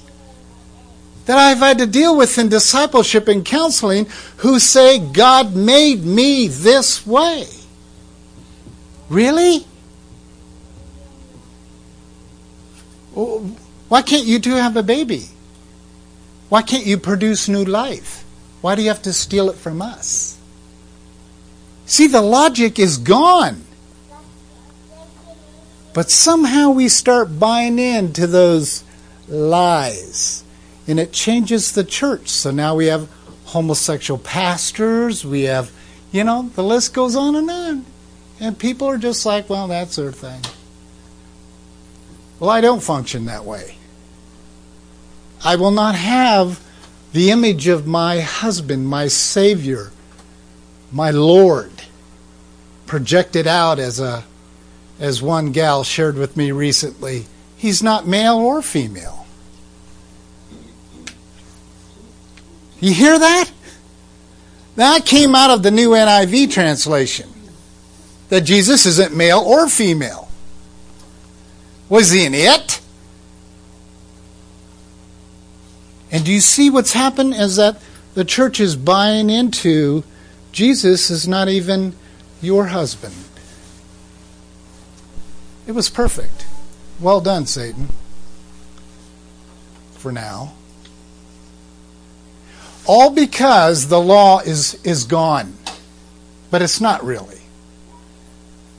that 1.26 1.38
I've 1.38 1.60
had 1.60 1.78
to 1.80 1.86
deal 1.86 2.16
with 2.18 2.38
in 2.38 2.50
discipleship 2.50 3.28
and 3.28 3.46
counseling 3.46 4.08
who 4.38 4.60
say, 4.60 5.00
God 5.00 5.56
made 5.56 6.04
me 6.04 6.48
this 6.48 7.06
way. 7.06 7.46
Really? 9.10 9.66
Oh, 13.16 13.40
why 13.88 14.02
can't 14.02 14.26
you 14.26 14.40
two 14.40 14.56
have 14.56 14.78
a 14.78 14.84
baby? 14.84 15.26
Why 16.50 16.62
can't 16.62 16.86
you 16.86 16.98
produce 16.98 17.48
new 17.48 17.64
life? 17.64 18.24
Why 18.62 18.76
do 18.76 18.82
you 18.82 18.88
have 18.90 19.02
to 19.04 19.14
steal 19.14 19.50
it 19.50 19.56
from 19.56 19.82
us? 19.82 20.38
See, 21.86 22.08
the 22.08 22.22
logic 22.22 22.80
is 22.80 22.98
gone. 22.98 23.66
But 25.94 26.10
somehow 26.10 26.70
we 26.70 26.88
start 26.88 27.38
buying 27.38 27.80
into 27.80 28.28
those 28.28 28.84
lies. 29.28 30.44
And 30.88 31.00
it 31.00 31.12
changes 31.12 31.72
the 31.72 31.84
church. 31.84 32.30
So 32.30 32.52
now 32.52 32.76
we 32.76 32.88
have 32.88 33.10
homosexual 33.46 34.18
pastors, 34.18 35.26
we 35.26 35.44
have, 35.44 35.72
you 36.12 36.24
know, 36.24 36.50
the 36.56 36.64
list 36.64 36.94
goes 36.94 37.16
on 37.16 37.36
and 37.36 37.50
on. 37.50 37.86
And 38.40 38.58
people 38.58 38.88
are 38.88 38.98
just 38.98 39.26
like, 39.26 39.50
well, 39.50 39.68
that's 39.68 39.98
their 39.98 40.12
thing. 40.12 40.42
Well, 42.40 42.50
I 42.50 42.62
don't 42.62 42.82
function 42.82 43.26
that 43.26 43.46
way. 43.46 43.78
I 45.44 45.56
will 45.58 45.72
not 45.72 45.96
have 45.96 46.60
the 47.14 47.30
image 47.32 47.68
of 47.68 47.86
my 47.86 48.22
husband, 48.22 48.88
my 48.88 49.08
Savior, 49.08 49.92
my 50.92 51.12
Lord, 51.12 51.72
projected 52.86 53.48
out 53.48 53.80
as 53.80 54.00
a 54.00 54.24
as 55.00 55.22
one 55.22 55.52
gal 55.52 55.84
shared 55.84 56.16
with 56.16 56.38
me 56.38 56.52
recently. 56.52 57.26
He's 57.58 57.82
not 57.82 58.08
male 58.08 58.38
or 58.38 58.62
female. 58.62 59.26
You 62.82 62.94
hear 62.94 63.18
that? 63.18 63.50
That 64.76 65.06
came 65.06 65.36
out 65.36 65.52
of 65.52 65.64
the 65.64 65.72
new 65.72 65.92
NIV 65.92 66.52
translation. 66.52 67.30
That 68.30 68.42
Jesus 68.42 68.86
isn't 68.86 69.16
male 69.16 69.40
or 69.40 69.70
female. 69.70 70.30
Was 71.88 72.12
he 72.12 72.26
an 72.26 72.34
it? 72.34 72.82
And 76.12 76.26
do 76.26 76.32
you 76.34 76.42
see 76.42 76.70
what's 76.70 76.94
happened 76.94 77.34
is 77.36 77.56
that 77.56 77.78
the 78.16 78.26
church 78.26 78.60
is 78.60 78.76
buying 78.76 79.30
into 79.30 80.04
Jesus 80.52 81.10
is 81.10 81.28
not 81.28 81.48
even 81.48 81.96
your 82.42 82.68
husband. 82.68 83.16
It 85.68 85.74
was 85.74 85.90
perfect. 85.90 86.46
Well 87.00 87.22
done, 87.22 87.46
Satan. 87.46 87.90
For 89.94 90.12
now. 90.12 90.54
All 92.86 93.12
because 93.12 93.88
the 93.88 94.00
law 94.00 94.40
is, 94.40 94.80
is 94.84 95.06
gone. 95.06 95.54
But 96.50 96.62
it's 96.62 96.82
not 96.82 97.04
really. 97.04 97.42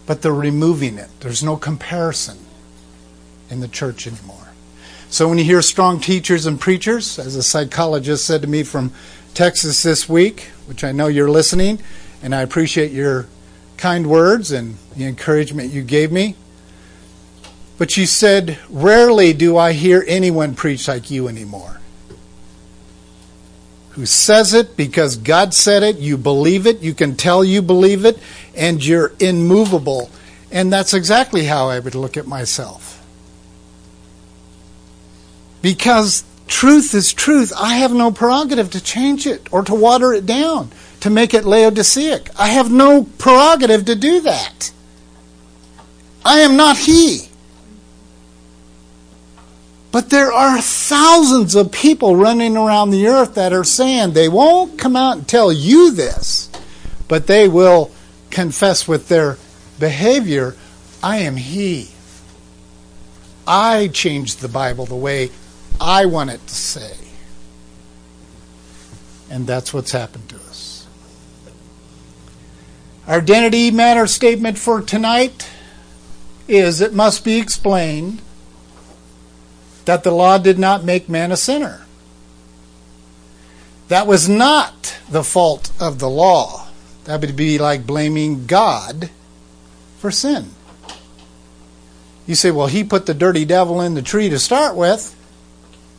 But 0.07 0.23
they're 0.23 0.33
removing 0.33 0.99
it. 0.99 1.09
There's 1.21 1.43
no 1.43 1.57
comparison 1.57 2.39
in 3.51 3.61
the 3.61 3.69
church 3.69 4.07
anymore. 4.07 4.49
So 5.09 5.29
when 5.29 5.39
you 5.39 5.45
hear 5.45 5.61
strong 5.63 6.01
teachers 6.01 6.47
and 6.47 6.59
preachers, 6.59 7.19
as 7.19 7.37
a 7.37 7.43
psychologist 7.43 8.25
said 8.25 8.43
to 8.43 8.49
me 8.49 8.63
from 8.63 8.93
Texas 9.35 9.83
this 9.83 10.09
week, 10.09 10.51
which 10.67 10.85
I 10.85 10.93
know 10.93 11.07
you're 11.07 11.31
listening, 11.31 11.81
and 12.23 12.35
I 12.35 12.41
appreciate 12.41 12.93
your 12.93 13.27
kind 13.77 14.07
words 14.07 14.53
and 14.53 14.79
the 14.97 15.05
encouragement 15.05 15.71
you 15.71 15.83
gave 15.83 16.11
me. 16.11 16.37
But 17.77 17.91
she 17.91 18.07
said, 18.07 18.59
Rarely 18.71 19.33
do 19.35 19.59
I 19.59 19.73
hear 19.73 20.05
anyone 20.07 20.55
preach 20.55 20.89
like 20.89 21.11
you 21.11 21.29
anymore. 21.29 21.82
Who 23.93 24.07
says 24.07 24.55
it 24.55 24.77
because 24.77 25.17
God 25.17 25.53
said 25.53 25.83
it, 25.83 25.99
you 25.99 26.17
believe 26.17 26.67
it, 26.67 26.81
you 26.81 26.95
can 26.95 27.15
tell 27.15 27.45
you 27.45 27.61
believe 27.61 28.05
it, 28.05 28.19
and 28.57 28.85
you're 28.85 29.13
immovable. 29.21 30.11
And 30.51 30.73
that's 30.73 30.95
exactly 30.95 31.45
how 31.45 31.69
I 31.69 31.79
would 31.79 31.95
look 31.95 32.17
at 32.17 32.27
myself. 32.27 33.05
Because 35.61 36.25
truth 36.47 36.95
is 36.95 37.13
truth. 37.13 37.53
I 37.57 37.77
have 37.77 37.93
no 37.93 38.11
prerogative 38.11 38.71
to 38.73 38.83
change 38.83 39.27
it 39.27 39.47
or 39.53 39.63
to 39.63 39.75
water 39.75 40.13
it 40.13 40.27
down, 40.27 40.71
to 41.01 41.11
make 41.11 41.35
it 41.35 41.45
Laodiceic. 41.45 42.31
I 42.39 42.49
have 42.49 42.71
no 42.71 43.05
prerogative 43.19 43.85
to 43.87 43.95
do 43.95 44.21
that. 44.23 44.73
I 46.25 46.41
am 46.41 46.57
not 46.57 46.77
He. 46.79 47.29
But 49.93 50.09
there 50.09 50.33
are 50.33 50.59
thousands 50.61 51.55
of 51.55 51.71
people 51.71 52.17
running 52.17 52.57
around 52.57 52.91
the 52.91 53.07
earth 53.09 53.35
that 53.35 53.53
are 53.53 53.63
saying 53.63 54.15
they 54.15 54.29
won't 54.29 54.79
come 54.79 54.97
out 54.97 55.19
and 55.19 55.29
tell 55.29 55.53
you 55.53 55.93
this, 55.93 56.49
but 57.09 57.27
they 57.27 57.47
will 57.47 57.91
confess 58.31 58.89
with 58.89 59.09
their 59.09 59.37
behavior, 59.79 60.57
I 61.03 61.19
am 61.19 61.37
He. 61.37 61.91
I 63.47 63.89
changed 63.89 64.41
the 64.41 64.49
Bible 64.49 64.87
the 64.87 64.97
way 64.97 65.31
I 65.79 66.07
want 66.07 66.31
it 66.31 66.47
to 66.47 66.55
say. 66.55 66.97
And 69.29 69.47
that's 69.47 69.75
what's 69.75 69.93
happened 69.93 70.29
to 70.31 70.37
us. 70.37 70.87
Our 73.07 73.19
identity 73.19 73.71
matter 73.71 74.07
statement 74.07 74.59
for 74.59 74.81
tonight 74.81 75.51
is 76.49 76.81
it 76.81 76.95
must 76.95 77.25
be 77.25 77.39
explained 77.39 78.23
that 79.85 80.05
the 80.05 80.11
law 80.11 80.39
did 80.39 80.59
not 80.59 80.85
make 80.85 81.09
man 81.09 81.33
a 81.33 81.37
sinner. 81.37 81.87
That 83.89 84.07
was 84.07 84.29
not 84.29 84.99
the 85.11 85.25
fault 85.25 85.73
of 85.81 85.99
the 85.99 86.09
law. 86.09 86.69
That 87.05 87.21
would 87.21 87.37
be 87.37 87.59
like 87.59 87.87
blaming 87.87 88.47
God 88.47 89.11
for 89.99 90.11
sin. 90.11 90.51
You 92.27 92.35
say, 92.35 92.51
well, 92.51 92.69
he 92.69 92.85
put 92.85 93.07
the 93.07 93.15
dirty 93.15 93.45
devil 93.45 93.81
in 93.81 93.95
the 93.95 94.03
tree 94.03 94.29
to 94.29 94.39
start 94.39 94.77
with. 94.77 95.15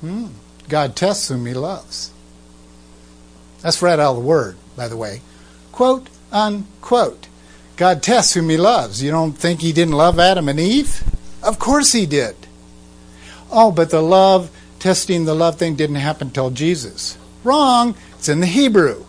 Hmm. 0.01 0.27
God 0.69 0.95
tests 0.95 1.27
whom 1.27 1.45
he 1.45 1.53
loves. 1.53 2.11
That's 3.61 3.81
right 3.81 3.99
out 3.99 4.11
of 4.11 4.15
the 4.17 4.27
word, 4.27 4.57
by 4.75 4.87
the 4.87 4.97
way. 4.97 5.21
Quote, 5.71 6.07
unquote. 6.31 7.27
God 7.75 8.01
tests 8.01 8.33
whom 8.33 8.49
he 8.49 8.57
loves. 8.57 9.03
You 9.03 9.11
don't 9.11 9.33
think 9.33 9.61
he 9.61 9.73
didn't 9.73 9.95
love 9.95 10.19
Adam 10.19 10.47
and 10.47 10.59
Eve? 10.59 11.03
Of 11.41 11.59
course 11.59 11.91
he 11.91 12.05
did. 12.05 12.35
Oh, 13.53 13.71
but 13.71 13.91
the 13.91 14.01
love, 14.01 14.49
testing 14.79 15.25
the 15.25 15.35
love 15.35 15.57
thing 15.57 15.75
didn't 15.75 15.97
happen 15.97 16.31
till 16.31 16.49
Jesus. 16.49 17.17
Wrong. 17.43 17.95
It's 18.15 18.27
in 18.27 18.39
the 18.39 18.47
Hebrew. 18.47 19.05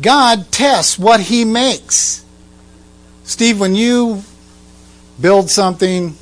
God 0.00 0.52
tests 0.52 0.98
what 0.98 1.20
he 1.20 1.44
makes. 1.44 2.24
Steve, 3.22 3.58
when 3.58 3.74
you 3.74 4.22
build 5.18 5.50
something, 5.50 6.16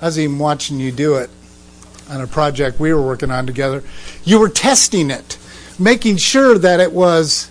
I 0.00 0.06
was 0.06 0.18
even 0.18 0.38
watching 0.38 0.78
you 0.78 0.92
do 0.92 1.16
it 1.16 1.30
on 2.08 2.20
a 2.20 2.26
project 2.26 2.80
we 2.80 2.92
were 2.92 3.02
working 3.02 3.30
on 3.30 3.46
together, 3.46 3.82
you 4.24 4.38
were 4.38 4.48
testing 4.48 5.10
it, 5.10 5.36
making 5.78 6.16
sure 6.16 6.56
that 6.58 6.80
it 6.80 6.92
was 6.92 7.50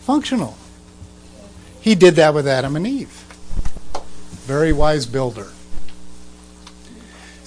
functional. 0.00 0.56
He 1.80 1.94
did 1.94 2.14
that 2.16 2.34
with 2.34 2.48
Adam 2.48 2.74
and 2.74 2.86
Eve. 2.86 3.24
Very 4.46 4.72
wise 4.72 5.06
builder. 5.06 5.48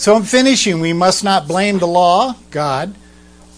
So, 0.01 0.17
in 0.17 0.23
finishing, 0.23 0.79
we 0.79 0.93
must 0.93 1.23
not 1.23 1.47
blame 1.47 1.77
the 1.77 1.85
law, 1.85 2.33
God, 2.49 2.95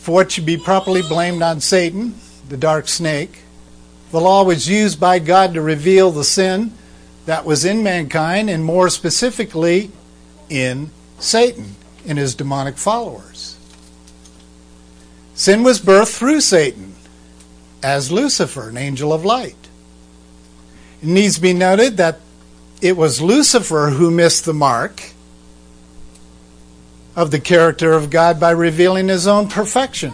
for 0.02 0.12
what 0.12 0.30
should 0.34 0.46
be 0.46 0.58
properly 0.58 1.02
blamed 1.02 1.42
on 1.42 1.62
Satan, 1.62 2.16
the 2.50 2.58
dark 2.58 2.90
snake. 2.90 3.44
The 4.12 4.20
law 4.20 4.44
was 4.44 4.68
used 4.68 5.00
by 5.00 5.20
God 5.20 5.54
to 5.54 5.62
reveal 5.62 6.12
the 6.12 6.26
sin 6.26 6.74
that 7.28 7.46
was 7.46 7.64
in 7.64 7.82
mankind, 7.82 8.50
and 8.50 8.66
more 8.66 8.90
specifically, 8.90 9.90
in 10.50 10.92
Satan 11.18 11.78
and 12.06 12.18
his 12.18 12.36
demonic 12.36 12.76
followers. 12.76 13.58
Sin 15.36 15.64
was 15.64 15.80
birthed 15.80 16.18
through 16.18 16.42
Satan 16.42 16.94
as 17.82 18.12
Lucifer, 18.12 18.68
an 18.68 18.76
angel 18.76 19.14
of 19.14 19.24
light. 19.24 19.70
It 21.02 21.08
needs 21.08 21.36
to 21.36 21.42
be 21.42 21.54
noted 21.54 21.96
that 21.96 22.20
it 22.82 22.98
was 22.98 23.22
Lucifer 23.22 23.92
who 23.92 24.12
missed 24.12 24.44
the 24.44 24.54
mark 24.54 25.13
of 27.16 27.32
the 27.32 27.40
character 27.40 27.94
of 27.94 28.10
God 28.10 28.40
by 28.40 28.52
revealing 28.52 29.08
his 29.08 29.28
own 29.28 29.48
perfection, 29.48 30.14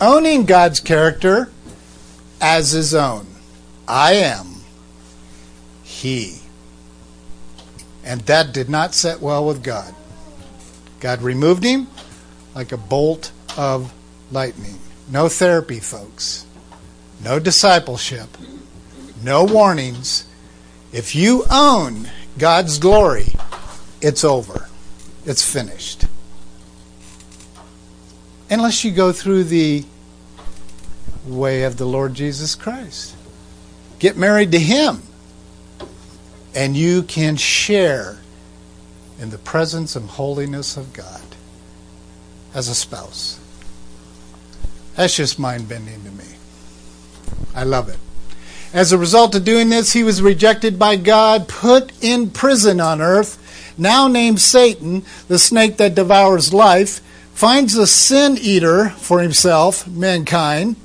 owning 0.00 0.46
God's 0.46 0.80
character 0.80 1.50
as 2.40 2.70
his 2.70 2.94
own. 2.94 3.26
I 3.86 4.14
am 4.14 4.46
He. 5.82 6.38
And 8.04 8.20
that 8.22 8.52
did 8.52 8.70
not 8.70 8.94
set 8.94 9.20
well 9.20 9.44
with 9.44 9.62
God. 9.62 9.94
God 11.00 11.22
removed 11.22 11.64
him 11.64 11.88
like 12.54 12.72
a 12.72 12.76
bolt 12.76 13.32
of 13.56 13.92
lightning. 14.30 14.78
No 15.10 15.28
therapy, 15.28 15.80
folks. 15.80 16.46
No 17.22 17.38
discipleship. 17.38 18.28
No 19.22 19.44
warnings. 19.44 20.24
If 20.92 21.14
you 21.14 21.44
own 21.50 22.08
God's 22.38 22.78
glory, 22.78 23.34
it's 24.00 24.24
over. 24.24 24.69
It's 25.26 25.48
finished. 25.48 26.04
Unless 28.48 28.84
you 28.84 28.90
go 28.90 29.12
through 29.12 29.44
the 29.44 29.84
way 31.26 31.62
of 31.64 31.76
the 31.76 31.84
Lord 31.84 32.14
Jesus 32.14 32.54
Christ. 32.54 33.16
Get 33.98 34.16
married 34.16 34.52
to 34.52 34.58
Him, 34.58 35.02
and 36.54 36.76
you 36.76 37.02
can 37.02 37.36
share 37.36 38.18
in 39.18 39.30
the 39.30 39.38
presence 39.38 39.96
and 39.96 40.08
holiness 40.08 40.76
of 40.76 40.92
God 40.92 41.22
as 42.54 42.68
a 42.68 42.74
spouse. 42.74 43.38
That's 44.96 45.16
just 45.16 45.38
mind 45.38 45.68
bending 45.68 46.02
to 46.04 46.10
me. 46.10 46.24
I 47.54 47.64
love 47.64 47.88
it. 47.88 47.98
As 48.72 48.92
a 48.92 48.98
result 48.98 49.34
of 49.34 49.44
doing 49.44 49.68
this, 49.68 49.92
he 49.92 50.04
was 50.04 50.22
rejected 50.22 50.78
by 50.78 50.96
God, 50.96 51.48
put 51.48 51.92
in 52.02 52.30
prison 52.30 52.80
on 52.80 53.00
earth, 53.00 53.36
now 53.80 54.06
named 54.06 54.40
Satan, 54.40 55.02
the 55.28 55.38
snake 55.38 55.78
that 55.78 55.94
devours 55.94 56.52
life, 56.52 57.00
finds 57.34 57.74
a 57.76 57.86
sin 57.86 58.36
eater 58.38 58.90
for 58.90 59.20
himself, 59.20 59.86
mankind, 59.88 60.76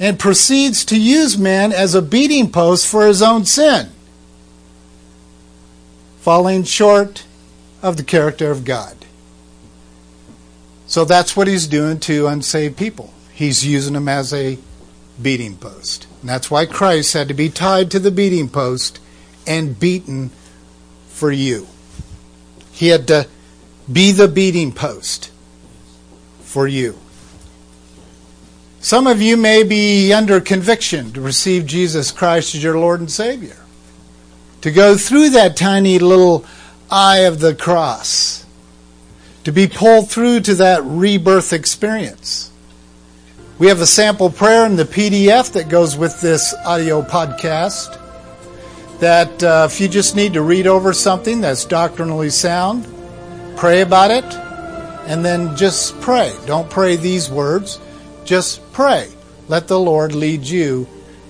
and 0.00 0.18
proceeds 0.18 0.84
to 0.86 0.98
use 0.98 1.38
man 1.38 1.72
as 1.72 1.94
a 1.94 2.02
beating 2.02 2.50
post 2.50 2.86
for 2.88 3.06
his 3.06 3.22
own 3.22 3.44
sin, 3.44 3.90
falling 6.18 6.64
short 6.64 7.24
of 7.82 7.96
the 7.96 8.02
character 8.02 8.50
of 8.50 8.64
God. 8.64 8.96
So 10.86 11.04
that's 11.04 11.36
what 11.36 11.48
he's 11.48 11.66
doing 11.66 12.00
to 12.00 12.26
unsaved 12.26 12.76
people. 12.76 13.12
He's 13.32 13.66
using 13.66 13.94
them 13.94 14.08
as 14.08 14.32
a 14.32 14.58
beating 15.20 15.56
post. 15.56 16.06
And 16.20 16.28
that's 16.28 16.50
why 16.50 16.66
Christ 16.66 17.12
had 17.12 17.28
to 17.28 17.34
be 17.34 17.50
tied 17.50 17.90
to 17.90 17.98
the 17.98 18.10
beating 18.10 18.48
post 18.48 19.00
and 19.46 19.78
beaten 19.78 20.30
for 21.08 21.30
you. 21.30 21.66
He 22.74 22.88
had 22.88 23.06
to 23.06 23.28
be 23.90 24.10
the 24.10 24.26
beating 24.26 24.72
post 24.72 25.30
for 26.40 26.66
you. 26.66 26.98
Some 28.80 29.06
of 29.06 29.22
you 29.22 29.36
may 29.36 29.62
be 29.62 30.12
under 30.12 30.40
conviction 30.40 31.12
to 31.12 31.20
receive 31.20 31.66
Jesus 31.66 32.10
Christ 32.10 32.54
as 32.54 32.62
your 32.62 32.78
Lord 32.78 32.98
and 33.00 33.10
Savior. 33.10 33.56
To 34.62 34.72
go 34.72 34.96
through 34.96 35.30
that 35.30 35.56
tiny 35.56 35.98
little 36.00 36.44
eye 36.90 37.20
of 37.20 37.38
the 37.38 37.54
cross. 37.54 38.44
To 39.44 39.52
be 39.52 39.68
pulled 39.68 40.10
through 40.10 40.40
to 40.40 40.54
that 40.56 40.82
rebirth 40.84 41.52
experience. 41.52 42.50
We 43.58 43.68
have 43.68 43.80
a 43.80 43.86
sample 43.86 44.30
prayer 44.30 44.66
in 44.66 44.74
the 44.74 44.84
PDF 44.84 45.52
that 45.52 45.68
goes 45.68 45.96
with 45.96 46.20
this 46.20 46.52
audio 46.66 47.02
podcast. 47.02 48.03
That 49.00 49.42
uh, 49.42 49.68
if 49.70 49.80
you 49.80 49.88
just 49.88 50.16
need 50.16 50.34
to 50.34 50.42
read 50.42 50.66
over 50.66 50.92
something 50.92 51.40
that's 51.40 51.64
doctrinally 51.64 52.30
sound, 52.30 52.86
pray 53.56 53.80
about 53.80 54.10
it, 54.10 54.24
and 55.06 55.24
then 55.24 55.56
just 55.56 56.00
pray. 56.00 56.34
Don't 56.46 56.70
pray 56.70 56.96
these 56.96 57.30
words, 57.30 57.78
just 58.24 58.60
pray. 58.72 59.10
Let 59.48 59.68
the 59.68 59.78
Lord 59.78 60.14
lead 60.14 60.44
you 60.44 60.86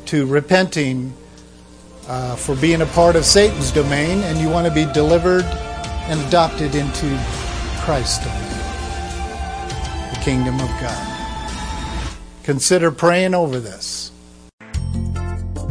to 0.06 0.26
repenting 0.26 1.12
uh, 2.06 2.36
for 2.36 2.54
being 2.56 2.82
a 2.82 2.86
part 2.86 3.16
of 3.16 3.24
Satan's 3.24 3.72
domain 3.72 4.22
and 4.22 4.38
you 4.38 4.48
want 4.48 4.66
to 4.66 4.72
be 4.72 4.84
delivered 4.92 5.44
and 5.44 6.20
adopted 6.28 6.74
into 6.74 7.18
Christ's 7.80 8.24
domain, 8.24 10.10
the 10.12 10.20
kingdom 10.22 10.54
of 10.60 10.68
God. 10.80 11.10
Consider 12.42 12.90
praying 12.90 13.34
over 13.34 13.58
this. 13.58 14.12